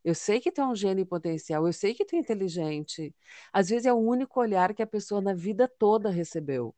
eu 0.06 0.16
sei 0.16 0.40
que 0.40 0.52
tu 0.52 0.62
é 0.62 0.68
um 0.68 0.76
gênio 0.76 1.06
potencial, 1.06 1.68
eu 1.68 1.74
sei 1.74 1.94
que 1.96 2.06
tu 2.06 2.16
é 2.16 2.20
inteligente. 2.20 3.16
Às 3.54 3.70
vezes 3.70 3.88
é 3.88 3.94
o 3.94 3.98
único 3.98 4.40
olhar 4.40 4.74
que 4.74 4.84
a 4.84 4.88
pessoa 4.88 5.22
na 5.22 5.34
vida 5.34 5.68
toda 5.80 6.10
recebeu. 6.12 6.76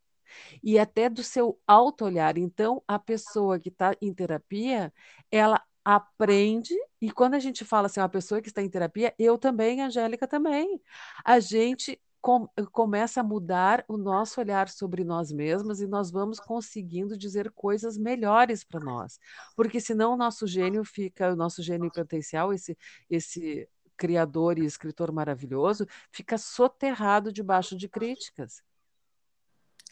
E 0.63 0.79
até 0.79 1.09
do 1.09 1.23
seu 1.23 1.59
auto-olhar. 1.67 2.37
Então, 2.37 2.83
a 2.87 2.99
pessoa 2.99 3.59
que 3.59 3.69
está 3.69 3.95
em 4.01 4.13
terapia, 4.13 4.93
ela 5.31 5.61
aprende, 5.85 6.73
e 7.01 7.11
quando 7.11 7.35
a 7.35 7.39
gente 7.39 7.63
fala 7.63 7.87
assim, 7.87 8.01
uma 8.01 8.09
pessoa 8.09 8.41
que 8.41 8.49
está 8.49 8.61
em 8.61 8.69
terapia, 8.69 9.13
eu 9.17 9.37
também, 9.37 9.81
Angélica 9.81 10.27
também, 10.27 10.81
a 11.23 11.39
gente 11.39 11.99
com, 12.21 12.47
começa 12.71 13.21
a 13.21 13.23
mudar 13.23 13.83
o 13.87 13.97
nosso 13.97 14.39
olhar 14.39 14.69
sobre 14.69 15.03
nós 15.03 15.31
mesmos 15.31 15.81
e 15.81 15.87
nós 15.87 16.11
vamos 16.11 16.39
conseguindo 16.39 17.17
dizer 17.17 17.51
coisas 17.51 17.97
melhores 17.97 18.63
para 18.63 18.79
nós. 18.79 19.19
Porque 19.55 19.79
senão 19.79 20.13
o 20.13 20.17
nosso 20.17 20.45
gênio 20.47 20.83
fica, 20.83 21.31
o 21.31 21.35
nosso 21.35 21.61
gênio 21.63 21.91
potencial, 21.91 22.53
esse, 22.53 22.77
esse 23.09 23.67
criador 23.95 24.59
e 24.59 24.65
escritor 24.65 25.11
maravilhoso, 25.11 25.87
fica 26.11 26.37
soterrado 26.37 27.31
debaixo 27.31 27.75
de 27.75 27.89
críticas. 27.89 28.61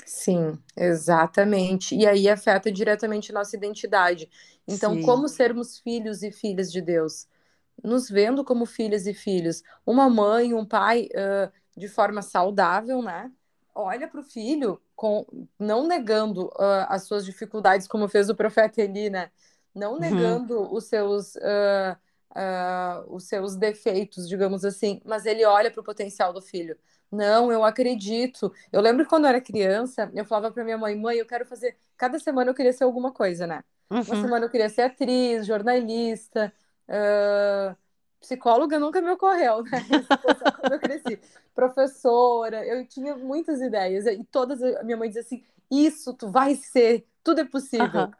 Sim, 0.05 0.59
exatamente. 0.77 1.95
E 1.95 2.05
aí 2.05 2.29
afeta 2.29 2.71
diretamente 2.71 3.33
nossa 3.33 3.55
identidade. 3.55 4.29
Então, 4.67 4.93
Sim. 4.95 5.01
como 5.01 5.27
sermos 5.27 5.79
filhos 5.79 6.21
e 6.21 6.31
filhas 6.31 6.71
de 6.71 6.81
Deus? 6.81 7.27
Nos 7.83 8.09
vendo 8.09 8.43
como 8.43 8.65
filhas 8.65 9.07
e 9.07 9.13
filhos. 9.13 9.63
Uma 9.85 10.09
mãe, 10.09 10.53
um 10.53 10.65
pai, 10.65 11.09
uh, 11.13 11.51
de 11.75 11.87
forma 11.87 12.21
saudável, 12.21 13.01
né? 13.01 13.31
Olha 13.73 14.07
para 14.07 14.19
o 14.21 14.23
filho, 14.23 14.81
com, 14.95 15.25
não 15.59 15.85
negando 15.87 16.47
uh, 16.47 16.87
as 16.87 17.03
suas 17.03 17.25
dificuldades, 17.25 17.87
como 17.87 18.07
fez 18.07 18.29
o 18.29 18.35
profeta 18.35 18.81
Eli, 18.81 19.09
né? 19.09 19.31
Não 19.73 19.99
Uhum. 19.99 19.99
negando 19.99 20.73
os 20.73 20.85
seus, 20.85 21.35
uh, 21.35 21.97
os 23.07 23.25
seus 23.25 23.55
defeitos, 23.55 24.27
digamos 24.27 24.65
assim, 24.65 25.01
mas 25.05 25.25
ele 25.25 25.45
olha 25.45 25.71
para 25.71 25.81
o 25.81 25.83
potencial 25.83 26.33
do 26.33 26.41
filho. 26.41 26.77
Não, 27.11 27.51
eu 27.51 27.63
acredito. 27.63 28.51
Eu 28.71 28.81
lembro 28.81 29.03
que 29.03 29.09
quando 29.09 29.25
eu 29.25 29.29
era 29.29 29.41
criança, 29.41 30.11
eu 30.13 30.25
falava 30.25 30.53
para 30.53 30.63
minha 30.63 30.77
mãe: 30.77 30.95
mãe, 30.95 31.17
eu 31.17 31.25
quero 31.25 31.45
fazer. 31.45 31.77
Cada 31.97 32.19
semana 32.19 32.49
eu 32.51 32.55
queria 32.55 32.73
ser 32.73 32.83
alguma 32.83 33.11
coisa, 33.11 33.47
né? 33.47 33.63
Uma 34.05 34.15
Uhum. 34.15 34.15
semana 34.15 34.45
eu 34.45 34.49
queria 34.49 34.69
ser 34.69 34.83
atriz, 34.83 35.45
jornalista, 35.47 36.53
uh, 36.89 37.75
psicóloga 38.25 38.79
nunca 38.79 39.01
me 39.01 39.11
ocorreu, 39.11 39.63
né? 39.63 39.71
quando 40.59 40.73
eu 40.73 40.79
cresci. 40.79 41.19
Professora, 41.53 42.65
eu 42.65 42.85
tinha 42.87 43.15
muitas 43.15 43.61
ideias. 43.61 44.05
E 44.05 44.23
todas, 44.25 44.61
a 44.61 44.83
minha 44.83 44.97
mãe 44.97 45.07
dizia 45.07 45.21
assim: 45.21 45.43
Isso, 45.71 46.13
tu 46.13 46.29
vai 46.29 46.55
ser, 46.55 47.05
tudo 47.23 47.41
é 47.41 47.45
possível. 47.45 48.01
Uhum. 48.01 48.11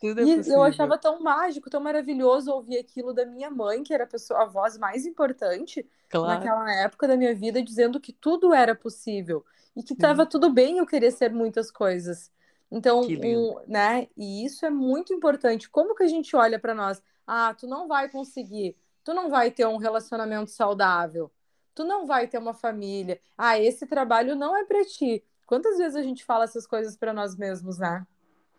Tudo 0.00 0.20
é 0.20 0.24
e 0.24 0.36
possível. 0.36 0.58
eu 0.58 0.62
achava 0.62 0.96
tão 0.96 1.22
mágico, 1.22 1.68
tão 1.68 1.80
maravilhoso 1.80 2.50
ouvir 2.50 2.78
aquilo 2.78 3.12
da 3.12 3.26
minha 3.26 3.50
mãe, 3.50 3.82
que 3.82 3.92
era 3.92 4.04
a, 4.04 4.06
pessoa, 4.06 4.42
a 4.42 4.46
voz 4.46 4.78
mais 4.78 5.04
importante 5.04 5.86
claro. 6.08 6.28
naquela 6.28 6.72
época 6.82 7.06
da 7.06 7.16
minha 7.16 7.34
vida, 7.34 7.62
dizendo 7.62 8.00
que 8.00 8.12
tudo 8.12 8.54
era 8.54 8.74
possível 8.74 9.44
e 9.76 9.82
que 9.82 9.92
estava 9.92 10.24
tudo 10.24 10.50
bem 10.50 10.78
eu 10.78 10.86
querer 10.86 11.10
ser 11.10 11.32
muitas 11.32 11.70
coisas. 11.70 12.32
Então, 12.70 13.00
um, 13.00 13.60
né? 13.66 14.08
E 14.16 14.44
isso 14.44 14.64
é 14.64 14.70
muito 14.70 15.12
importante. 15.12 15.68
Como 15.68 15.94
que 15.94 16.02
a 16.02 16.08
gente 16.08 16.34
olha 16.36 16.58
para 16.58 16.74
nós? 16.74 17.02
Ah, 17.26 17.54
tu 17.54 17.66
não 17.66 17.86
vai 17.86 18.08
conseguir, 18.08 18.76
tu 19.10 19.14
não 19.14 19.28
vai 19.28 19.50
ter 19.50 19.66
um 19.66 19.76
relacionamento 19.76 20.52
saudável, 20.52 21.32
tu 21.74 21.82
não 21.84 22.06
vai 22.06 22.28
ter 22.28 22.38
uma 22.38 22.54
família. 22.54 23.20
Ah, 23.36 23.58
esse 23.58 23.84
trabalho 23.84 24.36
não 24.36 24.56
é 24.56 24.64
para 24.64 24.84
ti. 24.84 25.24
Quantas 25.46 25.78
vezes 25.78 25.96
a 25.96 26.02
gente 26.02 26.24
fala 26.24 26.44
essas 26.44 26.64
coisas 26.64 26.96
para 26.96 27.12
nós 27.12 27.34
mesmos, 27.36 27.76
né? 27.76 28.06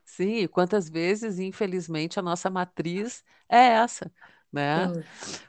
Sim, 0.03 0.48
quantas 0.48 0.89
vezes, 0.89 1.39
infelizmente, 1.39 2.20
a 2.20 2.22
nossa 2.22 2.50
matriz 2.50 3.24
é 3.48 3.58
essa, 3.75 4.12
né? 4.51 4.91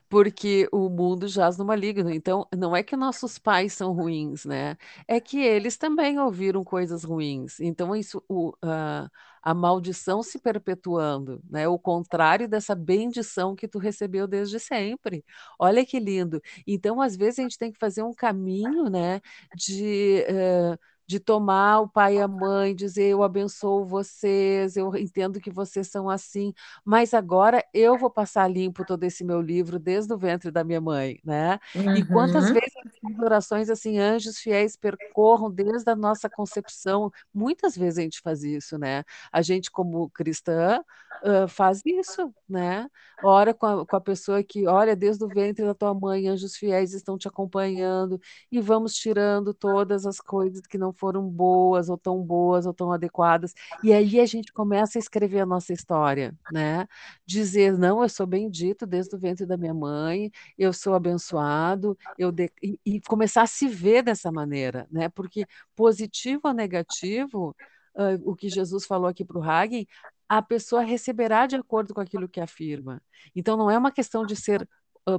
Porque 0.09 0.69
o 0.73 0.89
mundo 0.89 1.27
jaz 1.29 1.59
no 1.59 1.65
maligno. 1.65 2.11
Então, 2.11 2.47
não 2.57 2.77
é 2.77 2.83
que 2.83 2.97
nossos 2.97 3.39
pais 3.39 3.73
são 3.73 3.93
ruins, 3.93 4.45
né? 4.45 4.77
É 5.09 5.21
que 5.21 5.41
eles 5.41 5.77
também 5.77 6.19
ouviram 6.21 6.65
coisas 6.65 7.05
ruins. 7.05 7.61
Então, 7.61 7.97
isso, 7.97 8.23
o, 8.29 8.53
a, 8.63 9.11
a 9.43 9.53
maldição 9.55 10.23
se 10.23 10.39
perpetuando, 10.39 11.43
né? 11.51 11.67
O 11.69 11.79
contrário 11.79 12.49
dessa 12.49 12.75
bendição 12.75 13.55
que 13.57 13.67
tu 13.69 13.79
recebeu 13.79 14.27
desde 14.27 14.61
sempre. 14.61 15.25
Olha 15.59 15.85
que 15.85 15.99
lindo. 15.99 16.41
Então, 16.67 17.01
às 17.01 17.17
vezes, 17.17 17.39
a 17.41 17.43
gente 17.43 17.59
tem 17.59 17.73
que 17.73 17.79
fazer 17.79 18.03
um 18.03 18.15
caminho, 18.15 18.89
né? 18.89 19.21
De. 19.57 20.25
Uh, 20.31 20.92
de 21.07 21.21
tomar 21.21 21.81
o 21.81 21.89
pai 21.89 22.17
e 22.17 22.21
a 22.21 22.29
mãe, 22.29 22.75
dizer 22.75 23.09
eu 23.09 23.23
abençoo 23.23 23.85
vocês, 23.85 24.77
eu 24.77 24.95
entendo 24.97 25.41
que 25.41 25.51
vocês 25.51 25.89
são 25.89 26.09
assim, 26.09 26.53
mas 26.85 27.15
agora 27.15 27.65
eu 27.75 27.99
vou 27.99 28.11
passar 28.11 28.49
limpo 28.49 28.85
todo 28.85 29.05
esse 29.05 29.25
meu 29.25 29.41
livro 29.41 29.79
desde 29.79 30.13
o 30.13 30.19
ventre 30.19 30.51
da 30.51 30.65
minha 30.65 30.81
mãe, 30.81 31.19
né? 31.25 31.59
Uhum. 31.75 31.97
E 31.97 32.07
quantas 32.07 32.51
vezes 32.51 32.73
as 33.05 33.19
orações 33.19 33.71
assim, 33.71 33.99
anjos 33.99 34.39
fiéis 34.39 34.77
percorram 34.77 35.51
desde 35.51 35.91
a 35.91 35.97
nossa 35.97 36.29
concepção, 36.29 37.11
muitas 37.35 37.77
vezes 37.77 37.99
a 37.99 38.03
gente 38.03 38.21
faz 38.21 38.43
isso, 38.43 38.79
né? 38.79 39.05
A 39.31 39.43
gente 39.43 39.71
como 39.71 40.11
cristã 40.11 40.83
uh, 41.25 41.49
faz 41.49 41.83
isso, 41.85 42.33
né? 42.49 42.89
Ora 43.23 43.55
com 43.55 43.67
a, 43.67 43.87
com 43.87 43.97
a 43.97 44.01
pessoa 44.01 44.43
que, 44.43 44.67
olha, 44.67 44.97
desde 44.97 45.25
o 45.25 45.29
ventre 45.29 45.65
da 45.65 45.75
tua 45.75 45.95
mãe, 45.95 46.29
anjos 46.29 46.57
fiéis 46.57 46.93
estão 46.93 47.17
te 47.17 47.29
acompanhando 47.29 48.21
e 48.51 48.61
vamos 48.61 48.95
tirando 48.95 49.55
todas 49.55 50.07
as 50.07 50.21
coisas 50.21 50.63
que 50.67 50.79
não 50.79 50.93
foram 51.03 51.29
boas, 51.29 51.89
ou 51.89 51.99
tão 51.99 52.23
boas, 52.23 52.65
ou 52.65 52.73
tão 52.73 52.93
adequadas. 52.93 53.53
E 53.83 53.93
aí 53.93 54.21
a 54.21 54.27
gente 54.27 54.53
começa 54.53 54.97
a 54.99 55.01
escrever 55.01 55.41
a 55.41 55.47
nossa 55.47 55.73
história, 55.73 56.33
né? 56.53 56.87
Dizer, 57.27 57.77
não, 57.77 58.05
eu 58.05 58.09
sou 58.09 58.25
bendito 58.25 58.87
desde 58.87 59.17
o 59.17 59.19
ventre 59.19 59.45
da 59.45 59.57
minha 59.57 59.75
mãe, 59.75 60.31
eu 60.57 60.73
sou 60.73 60.95
abençoado, 60.95 61.99
eu 62.17 62.31
de... 62.31 62.53
e, 62.63 62.79
e, 62.87 63.01
começar 63.01 63.43
a 63.43 63.47
se 63.49 63.67
ver 63.67 64.05
dessa 64.05 64.31
maneira, 64.31 64.87
né? 64.93 65.09
Porque 65.09 65.45
positivo 65.75 66.43
ou 66.45 66.55
negativo, 66.55 67.57
uh, 67.97 68.31
o 68.31 68.37
que 68.37 68.49
Jesus 68.49 68.87
falou 68.87 69.09
aqui 69.09 69.25
para 69.25 69.39
o 69.39 69.43
Hagen, 69.43 69.89
a 70.29 70.41
pessoa 70.41 70.83
receberá 70.83 71.47
de 71.47 71.57
acordo 71.57 71.93
com 71.93 72.01
aquilo 72.01 72.29
que 72.29 72.41
afirma. 72.41 73.03
Então, 73.35 73.57
não 73.57 73.69
é 73.69 73.77
uma 73.77 73.91
questão 73.91 74.25
de 74.25 74.37
ser 74.37 74.69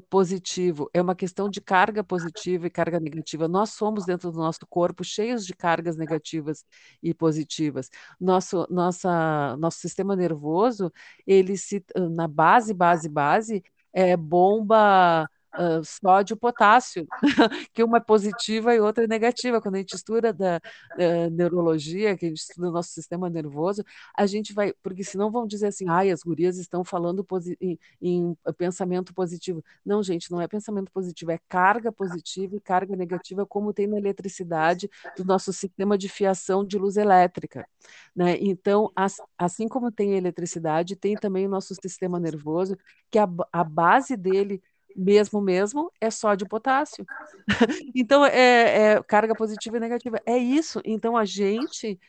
positivo, 0.09 0.89
é 0.93 1.01
uma 1.01 1.15
questão 1.15 1.49
de 1.49 1.59
carga 1.61 2.03
positiva 2.03 2.67
e 2.67 2.69
carga 2.69 2.99
negativa. 2.99 3.47
Nós 3.47 3.71
somos, 3.71 4.05
dentro 4.05 4.31
do 4.31 4.37
nosso 4.37 4.65
corpo, 4.69 5.03
cheios 5.03 5.45
de 5.45 5.53
cargas 5.55 5.97
negativas 5.97 6.65
e 7.01 7.13
positivas. 7.13 7.89
Nosso, 8.19 8.65
nossa, 8.69 9.57
nosso 9.57 9.79
sistema 9.79 10.15
nervoso, 10.15 10.91
ele 11.27 11.57
se, 11.57 11.83
na 12.15 12.27
base, 12.27 12.73
base, 12.73 13.09
base, 13.09 13.63
é 13.91 14.15
bomba 14.17 15.29
uh, 15.57 15.83
sódio 15.83 16.35
potássio, 16.35 17.07
que 17.73 17.83
uma 17.83 17.97
é 17.97 18.01
positiva 18.01 18.73
e 18.75 18.79
outra 18.79 19.03
é 19.03 19.07
negativa. 19.07 19.61
Quando 19.61 19.75
a 19.75 19.77
gente 19.79 19.95
estuda 19.95 20.33
da, 20.33 20.59
da, 20.97 21.29
neurologia, 21.31 22.17
que 22.17 22.25
a 22.25 22.29
gente 22.29 22.39
estuda 22.39 22.69
o 22.69 22.71
nosso 22.71 22.89
sistema 22.89 23.29
nervoso, 23.29 23.83
a 24.17 24.25
gente 24.25 24.53
vai, 24.53 24.73
porque 24.81 25.03
senão 25.03 25.31
vão 25.31 25.47
dizer 25.47 25.67
assim, 25.67 25.85
ai, 25.89 26.11
as 26.11 26.21
gurias 26.23 26.57
estão 26.57 26.83
falando 26.83 27.25
em, 27.59 27.79
em, 28.01 28.37
pensamento 28.57 29.13
positivo. 29.13 29.63
Não, 29.85 30.01
gente, 30.03 30.31
não 30.31 30.41
é 30.41 30.47
pensamento 30.47 30.91
positivo, 30.91 31.31
é 31.31 31.39
carga 31.47 31.91
positiva 31.91 32.55
e 32.55 32.59
carga 32.59 32.95
negativa, 32.95 33.45
como 33.45 33.73
tem 33.73 33.87
na 33.87 33.97
eletricidade 33.97 34.89
do 35.17 35.23
nosso 35.23 35.51
sistema 35.53 35.97
de 35.97 36.09
fiação 36.09 36.65
de 36.65 36.77
luz 36.77 36.97
elétrica. 36.97 37.67
Né? 38.15 38.37
Então, 38.39 38.91
as, 38.95 39.17
assim 39.37 39.67
como 39.67 39.91
tem 39.91 40.15
eletricidade, 40.15 40.95
tem 40.95 41.15
também 41.15 41.45
o 41.45 41.49
nosso 41.49 41.75
sistema 41.75 42.19
nervoso, 42.19 42.77
que 43.09 43.19
a, 43.19 43.27
a 43.51 43.63
base 43.63 44.15
dele 44.15 44.61
mesmo 44.95 45.41
mesmo 45.41 45.91
é 45.99 46.09
sódio 46.11 46.47
potássio. 46.47 47.05
então 47.95 48.25
é, 48.25 48.93
é, 48.93 49.03
carga 49.03 49.35
positiva 49.35 49.77
e 49.77 49.79
negativa. 49.79 50.19
É 50.25 50.37
isso. 50.37 50.81
Então 50.85 51.17
a 51.17 51.25
gente 51.25 51.99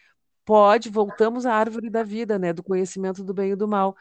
pode, 0.45 0.91
voltamos 0.91 1.47
à 1.47 1.55
árvore 1.55 1.91
da 1.91 2.03
vida, 2.03 2.39
né? 2.39 2.53
Do 2.53 2.63
conhecimento 2.63 3.25
do 3.25 3.35
bem 3.35 3.53
e 3.53 3.57
do 3.57 3.69
mal. 3.69 3.97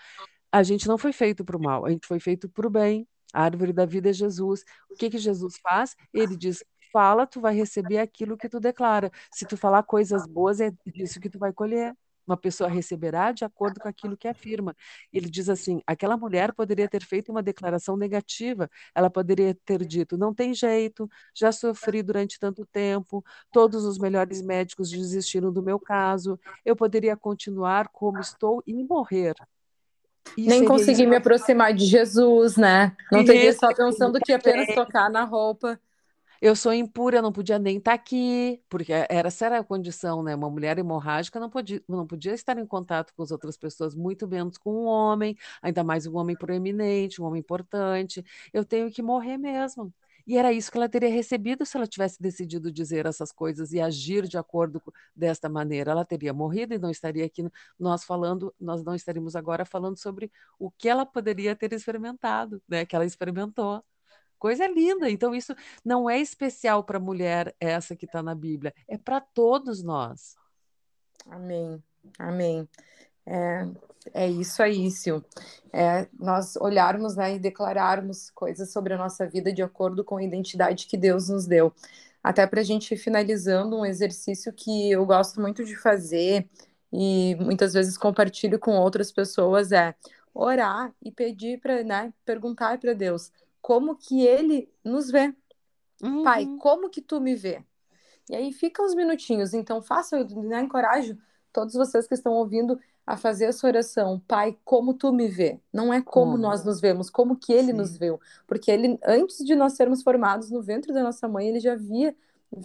A 0.51 0.63
gente 0.63 0.87
não 0.87 0.97
foi 0.97 1.13
feito 1.13 1.43
para 1.43 1.57
o 1.57 1.61
mal, 1.61 1.85
a 1.85 1.89
gente 1.89 2.07
foi 2.07 2.19
feito 2.19 2.49
para 2.49 2.67
o 2.67 2.69
bem. 2.69 3.07
A 3.33 3.43
árvore 3.43 3.73
da 3.73 3.85
vida 3.85 4.09
é 4.09 4.13
Jesus. 4.13 4.63
O 4.89 4.95
que 4.95 5.09
que 5.09 5.17
Jesus 5.17 5.57
faz? 5.61 5.95
Ele 6.13 6.37
diz: 6.37 6.63
fala, 6.91 7.25
tu 7.25 7.41
vai 7.41 7.55
receber 7.55 7.97
aquilo 7.97 8.37
que 8.37 8.47
tu 8.47 8.59
declara. 8.59 9.11
Se 9.31 9.45
tu 9.45 9.57
falar 9.57 9.83
coisas 9.83 10.27
boas, 10.27 10.61
é 10.61 10.71
disso 10.85 11.19
que 11.19 11.29
tu 11.29 11.39
vai 11.39 11.51
colher 11.51 11.95
uma 12.25 12.37
pessoa 12.37 12.69
receberá 12.69 13.31
de 13.31 13.43
acordo 13.43 13.79
com 13.79 13.87
aquilo 13.87 14.17
que 14.17 14.27
afirma. 14.27 14.75
Ele 15.11 15.29
diz 15.29 15.49
assim: 15.49 15.81
aquela 15.85 16.17
mulher 16.17 16.53
poderia 16.53 16.87
ter 16.87 17.03
feito 17.03 17.31
uma 17.31 17.43
declaração 17.43 17.97
negativa, 17.97 18.69
ela 18.95 19.09
poderia 19.09 19.55
ter 19.65 19.85
dito: 19.85 20.17
não 20.17 20.33
tem 20.33 20.53
jeito, 20.53 21.09
já 21.33 21.51
sofri 21.51 22.01
durante 22.01 22.39
tanto 22.39 22.65
tempo, 22.65 23.23
todos 23.51 23.85
os 23.85 23.97
melhores 23.97 24.41
médicos 24.41 24.89
desistiram 24.89 25.51
do 25.51 25.61
meu 25.61 25.79
caso, 25.79 26.39
eu 26.65 26.75
poderia 26.75 27.15
continuar 27.15 27.87
como 27.89 28.19
estou 28.19 28.63
e 28.65 28.83
morrer. 28.83 29.35
E 30.37 30.47
Nem 30.47 30.65
consegui 30.65 31.05
me 31.05 31.17
aproximar 31.17 31.73
de 31.73 31.85
Jesus, 31.85 32.55
né? 32.55 32.95
Não 33.11 33.25
teria 33.25 33.53
só 33.53 33.73
pensando 33.73 34.19
que 34.19 34.31
apenas 34.31 34.73
tocar 34.73 35.09
na 35.09 35.23
roupa 35.25 35.79
eu 36.43 36.57
sou 36.57 36.73
impura, 36.73 37.21
não 37.21 37.31
podia 37.31 37.57
nem 37.57 37.77
estar 37.77 37.91
tá 37.91 37.95
aqui, 37.95 38.61
porque 38.69 38.91
era, 38.91 39.29
essa 39.29 39.45
era 39.45 39.59
a 39.59 39.63
condição, 39.63 40.21
né? 40.21 40.35
Uma 40.35 40.49
mulher 40.49 40.77
hemorrágica 40.77 41.39
não 41.39 41.49
podia, 41.49 41.81
não 41.87 42.05
podia 42.05 42.33
estar 42.33 42.57
em 42.57 42.65
contato 42.65 43.13
com 43.15 43.23
as 43.23 43.31
outras 43.31 43.55
pessoas, 43.55 43.95
muito 43.95 44.27
menos 44.27 44.57
com 44.57 44.73
um 44.83 44.85
homem, 44.85 45.37
ainda 45.61 45.85
mais 45.85 46.05
um 46.05 46.17
homem 46.17 46.35
proeminente, 46.35 47.21
um 47.21 47.25
homem 47.25 47.39
importante. 47.39 48.21
Eu 48.51 48.65
tenho 48.65 48.91
que 48.91 49.01
morrer 49.01 49.37
mesmo. 49.37 49.93
E 50.27 50.37
era 50.37 50.51
isso 50.51 50.69
que 50.69 50.77
ela 50.77 50.89
teria 50.89 51.09
recebido 51.09 51.65
se 51.65 51.77
ela 51.77 51.87
tivesse 51.87 52.21
decidido 52.21 52.69
dizer 52.71 53.05
essas 53.05 53.31
coisas 53.31 53.71
e 53.71 53.79
agir 53.79 54.27
de 54.27 54.37
acordo 54.37 54.81
com, 54.81 54.91
desta 55.15 55.47
maneira. 55.47 55.91
Ela 55.91 56.03
teria 56.05 56.33
morrido 56.33 56.73
e 56.73 56.77
não 56.77 56.89
estaria 56.89 57.25
aqui 57.25 57.49
nós 57.79 58.03
falando, 58.03 58.53
nós 58.59 58.83
não 58.83 58.95
estaríamos 58.95 59.35
agora 59.35 59.63
falando 59.65 59.97
sobre 59.97 60.29
o 60.59 60.69
que 60.71 60.89
ela 60.89 61.05
poderia 61.05 61.55
ter 61.55 61.71
experimentado, 61.71 62.61
né? 62.67 62.85
Que 62.85 62.95
ela 62.95 63.05
experimentou 63.05 63.81
coisa 64.43 64.67
linda. 64.67 65.09
Então, 65.09 65.33
isso 65.33 65.55
não 65.85 66.09
é 66.09 66.19
especial 66.19 66.83
para 66.83 66.97
a 66.97 67.01
mulher, 67.01 67.55
essa 67.61 67.95
que 67.95 68.03
está 68.03 68.21
na 68.21 68.35
Bíblia, 68.35 68.73
é 68.89 68.97
para 68.97 69.21
todos 69.21 69.81
nós. 69.81 70.35
Amém, 71.29 71.81
amém. 72.19 72.67
É, 73.25 73.65
é 74.13 74.27
isso 74.29 74.61
aí, 74.61 74.91
Sil. 74.91 75.23
É, 75.71 76.09
nós 76.19 76.57
olharmos 76.57 77.15
né, 77.15 77.35
e 77.35 77.39
declararmos 77.39 78.29
coisas 78.31 78.69
sobre 78.73 78.93
a 78.93 78.97
nossa 78.97 79.25
vida 79.25 79.53
de 79.53 79.63
acordo 79.63 80.03
com 80.03 80.17
a 80.17 80.23
identidade 80.23 80.87
que 80.87 80.97
Deus 80.97 81.29
nos 81.29 81.47
deu. 81.47 81.73
até 82.21 82.45
para 82.45 82.59
a 82.59 82.65
gente 82.65 82.93
ir 82.93 82.97
finalizando 82.97 83.77
um 83.77 83.85
exercício 83.85 84.51
que 84.51 84.91
eu 84.91 85.05
gosto 85.05 85.39
muito 85.39 85.63
de 85.63 85.75
fazer 85.77 86.49
e 86.91 87.35
muitas 87.39 87.73
vezes 87.73 87.97
compartilho 87.97 88.59
com 88.59 88.77
outras 88.77 89.09
pessoas 89.11 89.71
é 89.71 89.95
orar 90.33 90.93
e 91.01 91.11
pedir 91.11 91.59
para, 91.59 91.83
né, 91.83 92.13
perguntar 92.25 92.77
para 92.79 92.93
Deus 92.93 93.31
como 93.63 93.95
que 93.95 94.21
ele 94.27 94.69
nos 94.83 95.09
vê. 95.09 95.33
Uhum. 96.03 96.21
Pai, 96.21 96.45
como 96.59 96.89
que 96.89 97.01
tu 97.01 97.21
me 97.21 97.33
vê? 97.33 97.63
E 98.29 98.35
aí 98.35 98.51
fica 98.51 98.83
uns 98.83 98.93
minutinhos, 98.93 99.53
então 99.53 99.81
faça, 99.81 100.21
né, 100.23 100.61
encorajo 100.61 101.17
todos 101.51 101.73
vocês 101.73 102.05
que 102.05 102.13
estão 102.13 102.33
ouvindo 102.33 102.77
a 103.07 103.15
fazer 103.15 103.45
essa 103.45 103.65
oração, 103.65 104.21
Pai, 104.27 104.57
como 104.65 104.93
tu 104.93 105.13
me 105.13 105.29
vê? 105.29 105.61
Não 105.71 105.93
é 105.93 106.01
como, 106.01 106.31
como? 106.31 106.37
nós 106.37 106.65
nos 106.65 106.81
vemos, 106.81 107.09
como 107.09 107.37
que 107.37 107.53
ele 107.53 107.71
Sim. 107.71 107.77
nos 107.77 107.97
viu, 107.97 108.19
porque 108.45 108.69
ele 108.69 108.99
antes 109.05 109.37
de 109.37 109.55
nós 109.55 109.73
sermos 109.73 110.03
formados 110.03 110.51
no 110.51 110.61
ventre 110.61 110.93
da 110.93 111.01
nossa 111.01 111.27
mãe, 111.27 111.47
ele 111.47 111.59
já 111.59 111.73
havia 111.73 112.13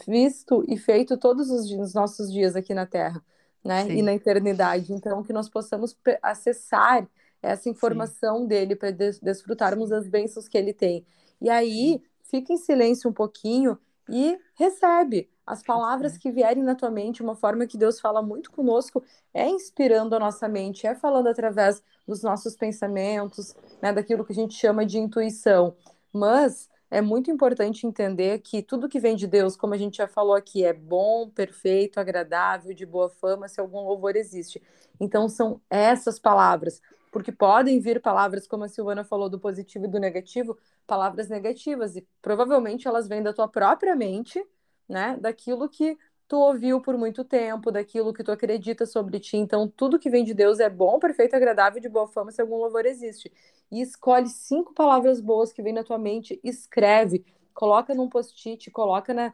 visto 0.07 0.65
e 0.67 0.77
feito 0.77 1.17
todos 1.17 1.49
os, 1.49 1.69
dias, 1.69 1.89
os 1.89 1.95
nossos 1.95 2.33
dias 2.33 2.57
aqui 2.57 2.75
na 2.75 2.87
Terra, 2.87 3.23
né? 3.65 3.85
Sim. 3.85 3.99
E 3.99 4.03
na 4.03 4.15
eternidade. 4.15 4.93
Então 4.93 5.23
que 5.23 5.33
nós 5.33 5.49
possamos 5.49 5.97
acessar 6.23 7.09
essa 7.43 7.69
informação 7.69 8.43
Sim. 8.43 8.47
dele 8.47 8.77
para 8.77 8.91
des 8.91 9.19
desfrutarmos 9.21 9.91
das 9.91 10.09
bênçãos 10.09 10.49
que 10.49 10.59
ele 10.59 10.73
tem. 10.73 11.07
E 11.41 11.49
aí, 11.49 12.03
fica 12.25 12.53
em 12.53 12.57
silêncio 12.57 13.09
um 13.09 13.13
pouquinho 13.13 13.79
e 14.09 14.39
recebe 14.55 15.31
as 15.47 15.63
palavras 15.63 16.19
que 16.19 16.31
vierem 16.31 16.63
na 16.63 16.75
tua 16.75 16.91
mente, 16.91 17.23
uma 17.23 17.35
forma 17.35 17.67
que 17.67 17.79
Deus 17.79 18.01
fala 18.01 18.21
muito 18.21 18.51
conosco, 18.51 19.03
é 19.33 19.49
inspirando 19.49 20.15
a 20.15 20.19
nossa 20.19 20.47
mente, 20.47 20.87
é 20.87 20.95
falando 20.95 21.29
através 21.29 21.83
dos 22.07 22.23
nossos 22.23 22.55
pensamentos, 22.55 23.55
né, 23.81 23.93
daquilo 23.93 24.25
que 24.25 24.33
a 24.33 24.35
gente 24.35 24.55
chama 24.55 24.85
de 24.85 24.99
intuição. 24.99 25.75
Mas 26.13 26.69
é 26.91 27.01
muito 27.01 27.31
importante 27.31 27.87
entender 27.87 28.41
que 28.41 28.63
tudo 28.63 28.89
que 28.89 29.01
vem 29.01 29.17
de 29.17 29.27
Deus, 29.27 29.57
como 29.57 29.73
a 29.73 29.79
gente 29.79 29.99
já 29.99 30.09
falou 30.09 30.35
aqui, 30.35 30.65
é 30.65 30.73
bom, 30.73 31.29
perfeito, 31.31 31.99
agradável, 31.99 32.75
de 32.75 32.85
boa 32.85 33.09
fama, 33.09 33.49
se 33.49 33.61
algum 33.61 33.81
louvor 33.81 34.17
existe. 34.17 34.63
Então 35.01 35.29
são 35.29 35.61
essas 35.71 36.19
palavras, 36.19 36.81
porque 37.11 37.33
podem 37.33 37.81
vir 37.81 38.01
palavras, 38.01 38.47
como 38.47 38.65
a 38.65 38.69
Silvana 38.69 39.05
falou, 39.05 39.29
do 39.29 39.39
positivo 39.39 39.87
e 39.87 39.89
do 39.89 39.99
negativo, 39.99 40.59
palavras 40.87 41.29
negativas, 41.29 41.97
e 41.97 42.07
provavelmente 42.23 42.87
elas 42.89 43.09
vêm 43.09 43.23
da 43.23 43.33
tua 43.33 43.49
própria 43.49 43.95
mente, 43.97 44.45
né? 44.89 45.17
Daquilo 45.21 45.69
que 45.69 45.99
tu 46.29 46.37
ouviu 46.37 46.81
por 46.81 46.97
muito 46.99 47.25
tempo, 47.25 47.73
daquilo 47.73 48.13
que 48.13 48.23
tu 48.23 48.31
acredita 48.31 48.85
sobre 48.85 49.19
ti. 49.19 49.37
Então, 49.39 49.67
tudo 49.67 49.99
que 49.99 50.11
vem 50.11 50.25
de 50.25 50.35
Deus 50.35 50.61
é 50.61 50.69
bom, 50.69 50.99
perfeito, 50.99 51.35
agradável, 51.35 51.81
de 51.81 51.89
boa 51.89 52.07
fama, 52.07 52.31
se 52.31 52.41
algum 52.43 52.57
louvor 52.57 52.85
existe. 52.85 53.33
E 53.71 53.81
escolhe 53.81 54.29
cinco 54.29 54.75
palavras 54.75 55.21
boas 55.21 55.53
que 55.53 55.63
vem 55.63 55.73
na 55.73 55.83
tua 55.83 55.99
mente, 55.99 56.39
escreve, 56.45 57.25
coloca 57.55 57.95
num 57.95 58.09
post-it, 58.09 58.71
coloca 58.71 59.15
na, 59.15 59.33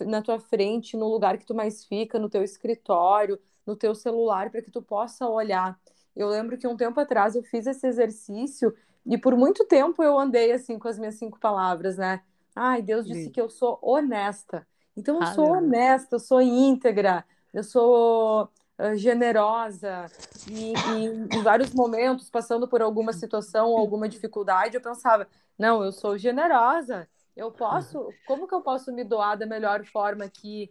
na 0.00 0.22
tua 0.22 0.38
frente, 0.38 0.96
no 0.96 1.08
lugar 1.08 1.38
que 1.38 1.46
tu 1.46 1.54
mais 1.54 1.84
fica, 1.84 2.18
no 2.18 2.28
teu 2.28 2.42
escritório, 2.42 3.38
no 3.66 3.74
teu 3.74 3.94
celular, 3.94 4.50
para 4.50 4.62
que 4.62 4.70
tu 4.70 4.82
possa 4.82 5.26
olhar. 5.26 5.78
Eu 6.16 6.28
lembro 6.28 6.56
que 6.56 6.66
um 6.66 6.76
tempo 6.76 6.98
atrás 7.00 7.34
eu 7.34 7.42
fiz 7.42 7.66
esse 7.66 7.86
exercício 7.86 8.74
e 9.06 9.18
por 9.18 9.36
muito 9.36 9.64
tempo 9.64 10.02
eu 10.02 10.18
andei 10.18 10.52
assim 10.52 10.78
com 10.78 10.88
as 10.88 10.98
minhas 10.98 11.16
cinco 11.16 11.38
palavras, 11.38 11.96
né? 11.96 12.22
Ai, 12.54 12.80
Deus 12.80 13.06
disse 13.06 13.24
Sim. 13.24 13.30
que 13.30 13.40
eu 13.40 13.50
sou 13.50 13.78
honesta. 13.82 14.66
Então, 14.96 15.20
eu 15.20 15.26
sou 15.26 15.50
honesta, 15.50 16.16
eu 16.16 16.20
sou 16.20 16.40
íntegra, 16.40 17.24
eu 17.52 17.64
sou 17.64 18.48
uh, 18.78 18.94
generosa. 18.94 20.06
E, 20.48 20.72
e, 20.72 21.06
em 21.06 21.42
vários 21.42 21.74
momentos, 21.74 22.30
passando 22.30 22.68
por 22.68 22.80
alguma 22.80 23.12
situação 23.12 23.70
ou 23.70 23.78
alguma 23.78 24.08
dificuldade, 24.08 24.76
eu 24.76 24.80
pensava: 24.80 25.26
não, 25.58 25.82
eu 25.82 25.90
sou 25.90 26.16
generosa, 26.16 27.08
eu 27.36 27.50
posso, 27.50 28.08
como 28.26 28.46
que 28.46 28.54
eu 28.54 28.60
posso 28.60 28.92
me 28.92 29.02
doar 29.02 29.36
da 29.36 29.46
melhor 29.46 29.84
forma 29.84 30.24
aqui? 30.24 30.68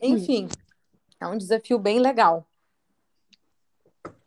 Enfim, 0.00 0.48
é 1.20 1.26
um 1.26 1.36
desafio 1.36 1.78
bem 1.78 1.98
legal. 1.98 2.46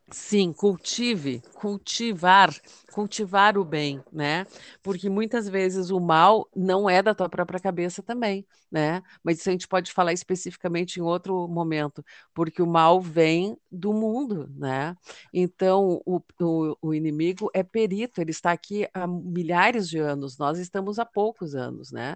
Sim, 0.10 0.54
cultive, 0.54 1.42
cultivar, 1.54 2.50
cultivar 2.94 3.58
o 3.58 3.66
bem, 3.66 4.02
né? 4.10 4.46
Porque 4.82 5.10
muitas 5.10 5.50
vezes 5.50 5.90
o 5.90 6.00
mal 6.00 6.48
não 6.56 6.90
é 6.90 7.04
da 7.04 7.14
tua 7.14 7.28
própria 7.28 7.60
cabeça 7.60 8.02
também, 8.02 8.48
né? 8.72 9.02
Mas 9.22 9.40
isso 9.40 9.50
a 9.50 9.52
gente 9.52 9.68
pode 9.68 9.92
falar 9.92 10.14
especificamente 10.14 10.98
em 10.98 11.04
outro 11.04 11.46
momento, 11.50 12.06
porque 12.34 12.62
o 12.62 12.66
mal 12.68 13.02
vem 13.02 13.58
do 13.70 13.92
mundo, 13.92 14.50
né? 14.56 14.96
Então, 15.34 16.02
o, 16.06 16.22
o, 16.42 16.78
o 16.82 16.94
inimigo 16.94 17.50
é 17.54 17.62
perito, 17.62 18.22
ele 18.22 18.32
está 18.32 18.54
aqui 18.54 18.88
há 18.94 19.06
milhares 19.06 19.90
de 19.90 19.98
anos, 20.00 20.38
nós 20.38 20.58
estamos 20.58 21.00
há 21.00 21.06
poucos 21.06 21.54
anos, 21.54 21.92
né? 21.92 22.16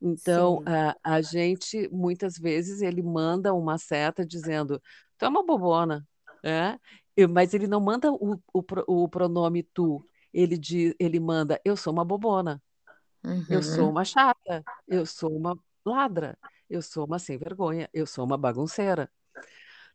Então, 0.00 0.62
a, 0.66 0.96
a 1.02 1.22
gente, 1.22 1.88
muitas 1.92 2.38
vezes, 2.38 2.80
ele 2.82 3.02
manda 3.02 3.52
uma 3.54 3.78
seta 3.78 4.24
dizendo, 4.26 4.80
tu 5.18 5.24
é 5.24 5.28
uma 5.28 5.44
bobona, 5.44 6.06
é? 6.42 6.78
Mas 7.28 7.54
ele 7.54 7.66
não 7.66 7.80
manda 7.80 8.12
o, 8.12 8.34
o, 8.52 8.64
o 8.86 9.08
pronome 9.08 9.62
tu, 9.62 10.04
ele, 10.32 10.56
diz, 10.56 10.94
ele 10.98 11.18
manda 11.20 11.60
eu 11.64 11.76
sou 11.76 11.92
uma 11.92 12.04
bobona, 12.04 12.62
uhum. 13.24 13.44
eu 13.48 13.62
sou 13.62 13.84
uhum. 13.84 13.90
uma 13.90 14.04
chata, 14.04 14.64
eu 14.86 15.04
sou 15.04 15.36
uma 15.36 15.58
ladra, 15.84 16.38
eu 16.68 16.80
sou 16.82 17.04
uma 17.04 17.18
sem 17.18 17.36
vergonha, 17.36 17.88
eu 17.92 18.06
sou 18.06 18.24
uma 18.24 18.38
bagunceira, 18.38 19.10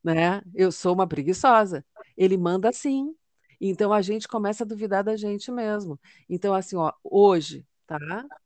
né? 0.03 0.41
Eu 0.53 0.71
sou 0.71 0.93
uma 0.93 1.07
preguiçosa. 1.07 1.85
Ele 2.17 2.37
manda 2.37 2.69
assim. 2.69 3.15
Então 3.59 3.93
a 3.93 4.01
gente 4.01 4.27
começa 4.27 4.63
a 4.63 4.67
duvidar 4.67 5.03
da 5.03 5.15
gente 5.15 5.51
mesmo. 5.51 5.99
Então 6.29 6.53
assim, 6.53 6.75
ó, 6.75 6.91
hoje, 7.03 7.65
tá? 7.87 7.97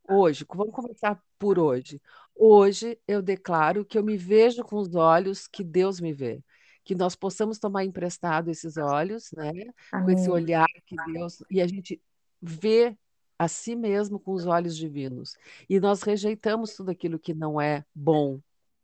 Hoje, 0.07 0.45
vamos 0.53 0.73
começar 0.73 1.21
por 1.37 1.59
hoje. 1.59 2.01
Hoje 2.35 2.99
eu 3.07 3.21
declaro 3.21 3.83
que 3.83 3.97
eu 3.97 4.03
me 4.03 4.15
vejo 4.17 4.63
com 4.63 4.77
os 4.77 4.93
olhos 4.95 5.47
que 5.47 5.63
Deus 5.63 5.99
me 5.99 6.13
vê 6.13 6.43
que 6.89 6.95
nós 6.95 7.15
possamos 7.15 7.59
tomar 7.59 7.85
emprestado 7.85 8.49
esses 8.49 8.75
olhos, 8.75 9.31
né? 9.33 9.51
Amém. 9.91 10.05
Com 10.05 10.09
esse 10.09 10.27
olhar 10.27 10.65
que 10.87 10.95
Deus 11.13 11.43
e 11.47 11.61
a 11.61 11.67
gente 11.67 12.01
vê 12.41 12.97
a 13.37 13.47
si 13.47 13.75
mesmo 13.75 14.19
com 14.19 14.31
os 14.33 14.47
olhos 14.47 14.75
divinos. 14.75 15.37
E 15.69 15.79
nós 15.79 16.01
rejeitamos 16.01 16.73
tudo 16.73 16.89
aquilo 16.89 17.19
que 17.19 17.31
não 17.31 17.61
é 17.61 17.85
bom, 17.93 18.39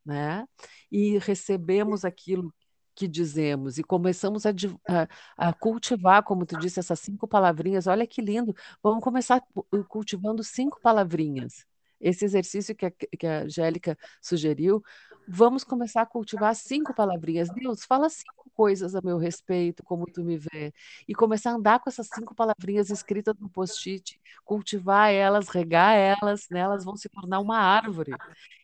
né? 0.06 0.48
E 0.92 1.18
recebemos 1.18 2.06
aquilo 2.06 2.54
que 2.94 3.08
dizemos 3.08 3.80
e 3.80 3.84
começamos 3.84 4.46
a, 4.46 4.52
a, 4.88 5.50
a, 5.50 5.52
cultivar, 5.54 6.22
como 6.22 6.46
tu 6.46 6.60
disse, 6.60 6.80
essas 6.80 7.00
cinco 7.00 7.28
palavrinhas. 7.28 7.88
Olha 7.88 8.06
que 8.06 8.22
lindo! 8.22 8.56
Vamos 8.84 9.04
começar 9.04 9.42
cultivando 9.90 10.44
cinco 10.44 10.80
palavrinhas. 10.80 11.66
Esse 12.00 12.24
exercício 12.24 12.76
que 12.76 12.86
a, 12.86 12.92
que 12.92 13.26
a 13.26 13.42
Angélica 13.46 13.98
sugeriu, 14.22 14.84
vamos 15.28 15.64
começar 15.64 16.02
a 16.02 16.06
cultivar 16.06 16.56
cinco 16.56 16.94
palavrinhas. 16.94 17.50
Deus, 17.50 17.84
fala 17.84 18.10
cinco 18.10 18.50
coisas 18.54 18.96
a 18.96 19.02
meu 19.04 19.18
respeito, 19.18 19.84
como 19.84 20.06
tu 20.06 20.24
me 20.24 20.38
vê. 20.38 20.74
E 21.08 21.14
começar 21.14 21.52
a 21.52 21.56
andar 21.56 21.80
com 21.80 21.90
essas 21.90 22.08
cinco 22.14 22.34
palavrinhas 22.34 22.90
escritas 22.90 23.36
no 23.40 23.50
post-it, 23.50 24.20
cultivar 24.44 25.12
elas, 25.12 25.50
regar 25.50 25.96
elas, 25.96 26.48
né? 26.50 26.60
elas 26.60 26.84
vão 26.84 26.96
se 26.96 27.10
tornar 27.10 27.40
uma 27.40 27.58
árvore. 27.58 28.12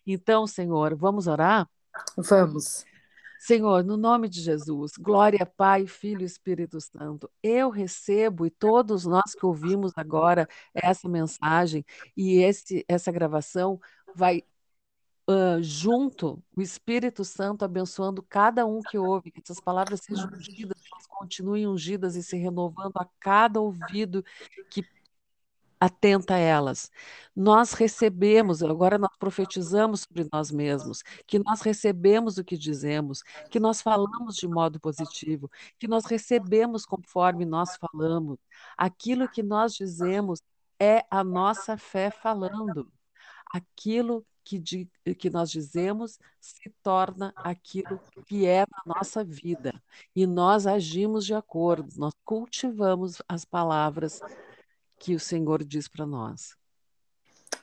Então, 0.06 0.47
Senhor, 0.47 0.95
vamos 0.95 1.28
orar? 1.28 1.67
Vamos. 2.17 2.86
Senhor, 3.41 3.84
no 3.84 3.97
nome 3.97 4.30
de 4.30 4.39
Jesus, 4.39 4.91
glória 5.00 5.43
Pai, 5.47 5.88
Filho 5.88 6.21
e 6.21 6.26
Espírito 6.26 6.80
Santo, 6.80 7.28
eu 7.41 7.71
recebo 7.71 8.45
e 8.45 8.52
todos 8.52 9.04
nós 9.04 9.34
que 9.34 9.43
ouvimos 9.43 9.91
agora 9.95 10.47
essa 10.76 11.10
mensagem 11.10 11.84
e 12.15 12.38
esse, 12.38 12.86
essa 12.88 13.12
gravação 13.12 13.80
vai 14.15 14.43
uh, 15.29 15.62
junto 15.62 16.43
o 16.55 16.62
Espírito 16.62 17.23
Santo 17.23 17.63
abençoando 17.63 18.23
cada 18.23 18.65
um 18.65 18.81
que 18.81 18.97
ouve, 18.97 19.31
que 19.31 19.41
essas 19.43 19.60
palavras 19.60 20.01
sejam 20.01 20.27
ungidas, 20.27 20.81
que 20.81 20.89
elas 20.91 21.07
continuem 21.07 21.67
ungidas 21.67 22.15
e 22.15 22.23
se 22.23 22.38
renovando 22.38 22.97
a 22.97 23.05
cada 23.19 23.60
ouvido 23.60 24.23
que 24.69 24.84
atenta 25.79 26.36
a 26.36 26.38
elas. 26.38 26.91
Nós 27.36 27.73
recebemos, 27.73 28.62
agora 28.62 28.99
nós 28.99 29.17
profetizamos 29.17 30.01
sobre 30.01 30.27
nós 30.31 30.51
mesmos, 30.51 31.01
que 31.25 31.39
nós 31.39 31.62
recebemos 31.62 32.38
o 32.38 32.43
que 32.43 32.55
dizemos, 32.55 33.23
que 33.49 33.60
nós 33.60 33.81
falamos 33.81 34.36
de 34.36 34.47
modo 34.47 34.79
positivo, 34.79 35.49
que 35.79 35.88
nós 35.88 36.05
recebemos 36.05 36.86
conforme 36.86 37.45
nós 37.45 37.77
falamos. 37.77 38.38
Aquilo 38.77 39.27
que 39.27 39.41
nós 39.41 39.73
dizemos 39.73 40.39
é 40.79 41.03
a 41.10 41.23
nossa 41.23 41.77
fé 41.77 42.12
falando. 42.12 42.91
Aquilo 43.51 44.25
que, 44.43 44.60
de, 44.60 44.89
que 45.17 45.30
nós 45.30 45.49
dizemos 45.49 46.19
se 46.39 46.69
torna 46.82 47.34
aquilo 47.36 47.99
que 48.25 48.45
é 48.45 48.62
na 48.62 48.95
nossa 48.95 49.23
vida. 49.23 49.73
E 50.15 50.25
nós 50.25 50.67
agimos 50.67 51.25
de 51.25 51.34
acordo, 51.34 51.89
nós 51.97 52.13
cultivamos 52.25 53.21
as 53.27 53.45
palavras 53.45 54.19
que 54.99 55.15
o 55.15 55.19
Senhor 55.19 55.63
diz 55.63 55.88
para 55.88 56.06
nós. 56.06 56.56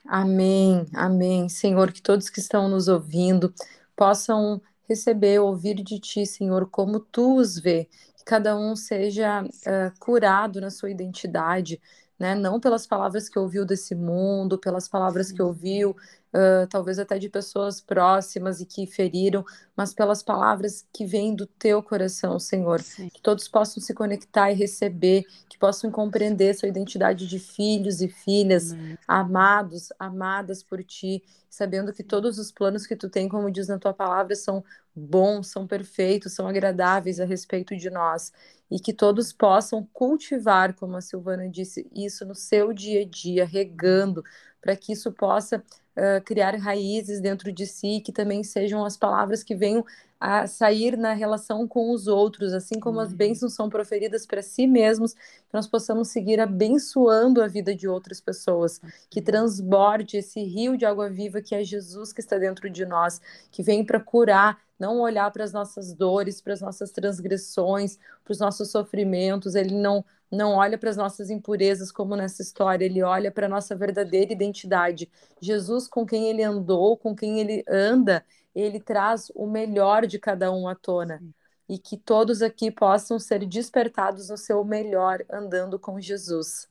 Amém, 0.07 0.87
amém. 0.95 1.49
Senhor, 1.49 1.93
que 1.93 2.03
todos 2.03 2.31
que 2.31 2.41
estão 2.41 2.69
nos 2.69 2.89
ouvindo 2.89 3.53
possam 3.97 4.61
receber, 4.89 5.39
ouvir 5.39 5.75
de 5.75 5.99
Ti, 6.01 6.25
Senhor, 6.25 6.69
como 6.71 6.99
Tu 6.99 7.37
os 7.37 7.59
vê, 7.59 7.89
que 8.17 8.25
cada 8.25 8.57
um 8.57 8.75
seja 8.75 9.43
uh, 9.43 9.99
curado 10.01 10.61
na 10.61 10.71
sua 10.71 10.91
identidade, 10.91 11.81
né? 12.19 12.35
Não 12.35 12.59
pelas 12.59 12.87
palavras 12.87 13.29
que 13.29 13.39
ouviu 13.39 13.65
desse 13.65 13.95
mundo, 13.95 14.59
pelas 14.59 14.89
palavras 14.89 15.31
que 15.31 15.41
ouviu 15.41 15.95
uh, 16.33 16.67
talvez 16.69 16.99
até 16.99 17.19
de 17.19 17.29
pessoas 17.29 17.81
próximas 17.81 18.61
e 18.61 18.67
que 18.67 18.87
feriram, 18.87 19.45
mas 19.77 19.95
pelas 19.95 20.23
palavras 20.23 20.87
que 20.93 21.05
vêm 21.05 21.35
do 21.35 21.47
teu 21.47 21.83
coração, 21.83 22.39
Senhor. 22.39 22.81
Sim. 22.81 23.09
Que 23.09 23.21
todos 23.21 23.49
possam 23.49 23.83
se 23.83 23.95
conectar 23.95 24.51
e 24.51 24.55
receber, 24.55 25.25
que 25.49 25.59
possam 25.59 25.91
compreender 25.91 26.55
sua 26.55 26.69
identidade 26.69 27.27
de 27.27 27.39
filhos 27.39 28.01
e 28.01 28.09
filhas, 28.09 28.73
Amém. 28.73 28.99
amados, 29.07 29.89
amadas 29.99 30.63
por 30.63 30.83
ti, 30.85 31.23
sabendo 31.49 31.93
que 31.93 32.03
todos 32.03 32.39
os 32.39 32.53
planos 32.53 32.87
que 32.87 32.97
tu 32.97 33.09
tem, 33.09 33.29
como 33.29 33.51
diz 33.51 33.69
na 33.69 33.79
tua 33.79 33.93
palavra, 33.93 34.35
são 34.37 34.63
bons, 34.95 35.49
são 35.49 35.67
perfeitos, 35.67 36.35
são 36.35 36.47
agradáveis 36.47 37.21
a 37.21 37.25
respeito 37.25 37.77
de 37.77 37.91
nós. 37.91 38.33
E 38.71 38.79
que 38.79 38.93
todos 38.93 39.33
possam 39.33 39.89
cultivar, 39.93 40.75
como 40.75 40.97
a 40.97 41.01
Silvana 41.01 41.49
disse, 41.49 41.87
isso 41.95 42.27
no 42.27 42.35
seu 42.35 42.73
dia 42.73 43.03
a 43.03 43.05
dia, 43.05 43.47
regando, 43.47 44.23
para 44.69 44.77
que 44.77 44.93
isso 44.93 45.11
possa 45.11 45.57
uh, 45.97 46.23
criar 46.27 46.55
raízes 46.57 47.23
dentro 47.23 47.51
de 47.51 47.67
si, 47.67 48.03
que 48.05 48.13
também 48.13 48.45
sejam 48.45 48.85
as 48.85 48.99
palavras 48.99 49.43
que 49.43 49.55
venham 49.55 49.83
a 50.21 50.47
sair 50.47 50.95
na 50.95 51.15
relação 51.15 51.67
com 51.67 51.91
os 51.91 52.07
outros, 52.07 52.53
assim 52.53 52.79
como 52.79 52.99
uhum. 52.99 53.05
as 53.05 53.15
bênçãos 53.15 53.55
são 53.55 53.71
proferidas 53.71 54.27
para 54.27 54.43
si 54.43 54.67
mesmos, 54.67 55.15
que 55.15 55.55
nós 55.55 55.67
possamos 55.67 56.09
seguir 56.09 56.39
abençoando 56.39 57.41
a 57.41 57.47
vida 57.47 57.75
de 57.75 57.89
outras 57.89 58.21
pessoas, 58.21 58.79
que 59.09 59.23
transborde 59.23 60.19
esse 60.19 60.43
rio 60.43 60.77
de 60.77 60.85
água 60.85 61.09
viva 61.09 61.41
que 61.41 61.55
é 61.55 61.65
Jesus 61.65 62.13
que 62.13 62.21
está 62.21 62.37
dentro 62.37 62.69
de 62.69 62.85
nós, 62.85 63.23
que 63.51 63.63
vem 63.63 63.83
para 63.83 63.99
curar, 63.99 64.59
não 64.79 65.01
olhar 65.01 65.31
para 65.31 65.45
as 65.45 65.53
nossas 65.55 65.95
dores, 65.95 66.43
para 66.43 66.53
as 66.53 66.61
nossas 66.61 66.91
transgressões, 66.91 67.99
para 68.23 68.33
os 68.33 68.39
nossos 68.39 68.71
sofrimentos, 68.71 69.55
ele 69.55 69.75
não 69.75 70.05
não 70.31 70.53
olha 70.53 70.77
para 70.77 70.91
as 70.91 70.97
nossas 70.97 71.31
impurezas 71.31 71.91
como 71.91 72.15
nessa 72.15 72.43
história, 72.43 72.85
ele 72.85 73.03
olha 73.03 73.31
para 73.31 73.47
a 73.47 73.49
nossa 73.49 73.75
verdadeira 73.75 74.33
identidade. 74.33 75.11
Jesus, 75.41 75.89
com 75.89 76.05
quem 76.05 76.29
ele 76.29 76.43
andou, 76.43 76.97
com 76.97 77.15
quem 77.15 77.41
ele 77.41 77.65
anda, 77.69 78.25
ele 78.55 78.81
traz 78.81 79.31
o 79.35 79.47
melhor 79.47 80.07
de 80.07 80.19
cada 80.19 80.53
um 80.53 80.69
à 80.69 80.75
tona. 80.75 81.23
E 81.69 81.79
que 81.79 81.97
todos 81.97 82.43
aqui 82.43 82.71
possam 82.71 83.19
ser 83.19 83.47
despertados 83.47 84.29
no 84.31 84.37
seu 84.37 84.65
melhor 84.65 85.25
andando 85.31 85.79
com 85.79 86.01
Jesus. 86.01 86.69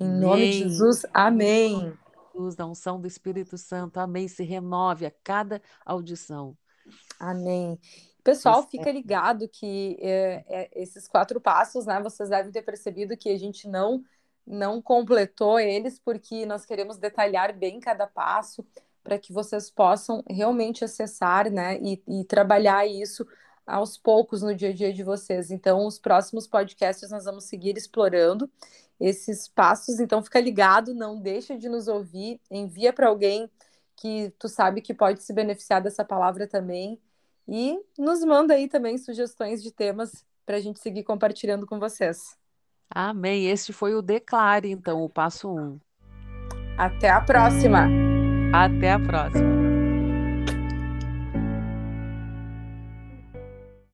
Em 0.00 0.06
amém. 0.06 0.20
nome 0.20 0.50
de 0.50 0.58
Jesus, 0.58 1.06
amém. 1.12 1.92
Jesus, 2.32 2.54
da 2.54 2.66
unção 2.66 3.00
do 3.00 3.06
Espírito 3.06 3.58
Santo, 3.58 3.98
amém. 3.98 4.28
Se 4.28 4.42
renove 4.44 5.04
a 5.04 5.12
cada 5.22 5.60
audição. 5.84 6.56
Amém. 7.18 7.78
Pessoal, 8.22 8.66
fica 8.68 8.90
ligado 8.90 9.48
que 9.48 9.96
é, 10.00 10.44
é, 10.48 10.70
esses 10.74 11.08
quatro 11.08 11.40
passos, 11.40 11.86
né? 11.86 12.00
Vocês 12.02 12.28
devem 12.28 12.52
ter 12.52 12.62
percebido 12.62 13.16
que 13.16 13.30
a 13.30 13.38
gente 13.38 13.68
não 13.68 14.02
não 14.46 14.82
completou 14.82 15.60
eles 15.60 15.98
porque 15.98 16.44
nós 16.44 16.64
queremos 16.64 16.98
detalhar 16.98 17.54
bem 17.56 17.78
cada 17.78 18.06
passo 18.06 18.66
para 19.02 19.18
que 19.18 19.32
vocês 19.32 19.70
possam 19.70 20.24
realmente 20.28 20.84
acessar, 20.84 21.50
né? 21.50 21.78
E, 21.80 22.02
e 22.08 22.24
trabalhar 22.24 22.86
isso 22.86 23.26
aos 23.66 23.96
poucos 23.96 24.42
no 24.42 24.54
dia 24.54 24.70
a 24.70 24.72
dia 24.72 24.92
de 24.92 25.02
vocês. 25.02 25.50
Então, 25.50 25.86
os 25.86 25.98
próximos 25.98 26.46
podcasts 26.46 27.10
nós 27.10 27.24
vamos 27.24 27.44
seguir 27.44 27.76
explorando 27.76 28.50
esses 28.98 29.48
passos. 29.48 30.00
Então, 30.00 30.22
fica 30.22 30.40
ligado, 30.40 30.94
não 30.94 31.20
deixa 31.20 31.56
de 31.56 31.68
nos 31.68 31.88
ouvir, 31.88 32.40
envia 32.50 32.92
para 32.92 33.08
alguém 33.08 33.48
que 33.96 34.30
tu 34.38 34.48
sabe 34.48 34.80
que 34.80 34.94
pode 34.94 35.22
se 35.22 35.32
beneficiar 35.32 35.80
dessa 35.82 36.04
palavra 36.04 36.46
também. 36.46 37.00
E 37.48 37.78
nos 37.98 38.24
manda 38.24 38.54
aí 38.54 38.68
também 38.68 38.96
sugestões 38.98 39.62
de 39.62 39.72
temas 39.72 40.24
para 40.46 40.56
a 40.56 40.60
gente 40.60 40.80
seguir 40.80 41.04
compartilhando 41.04 41.66
com 41.66 41.78
vocês. 41.78 42.36
Amém. 42.88 43.46
Este 43.46 43.72
foi 43.72 43.94
o 43.94 44.02
Declare, 44.02 44.70
então, 44.70 45.02
o 45.02 45.08
passo 45.08 45.48
1. 45.48 45.60
Um. 45.60 45.80
Até 46.76 47.10
a 47.10 47.20
próxima. 47.20 47.86
Até 48.52 48.92
a 48.92 48.98
próxima. 48.98 49.59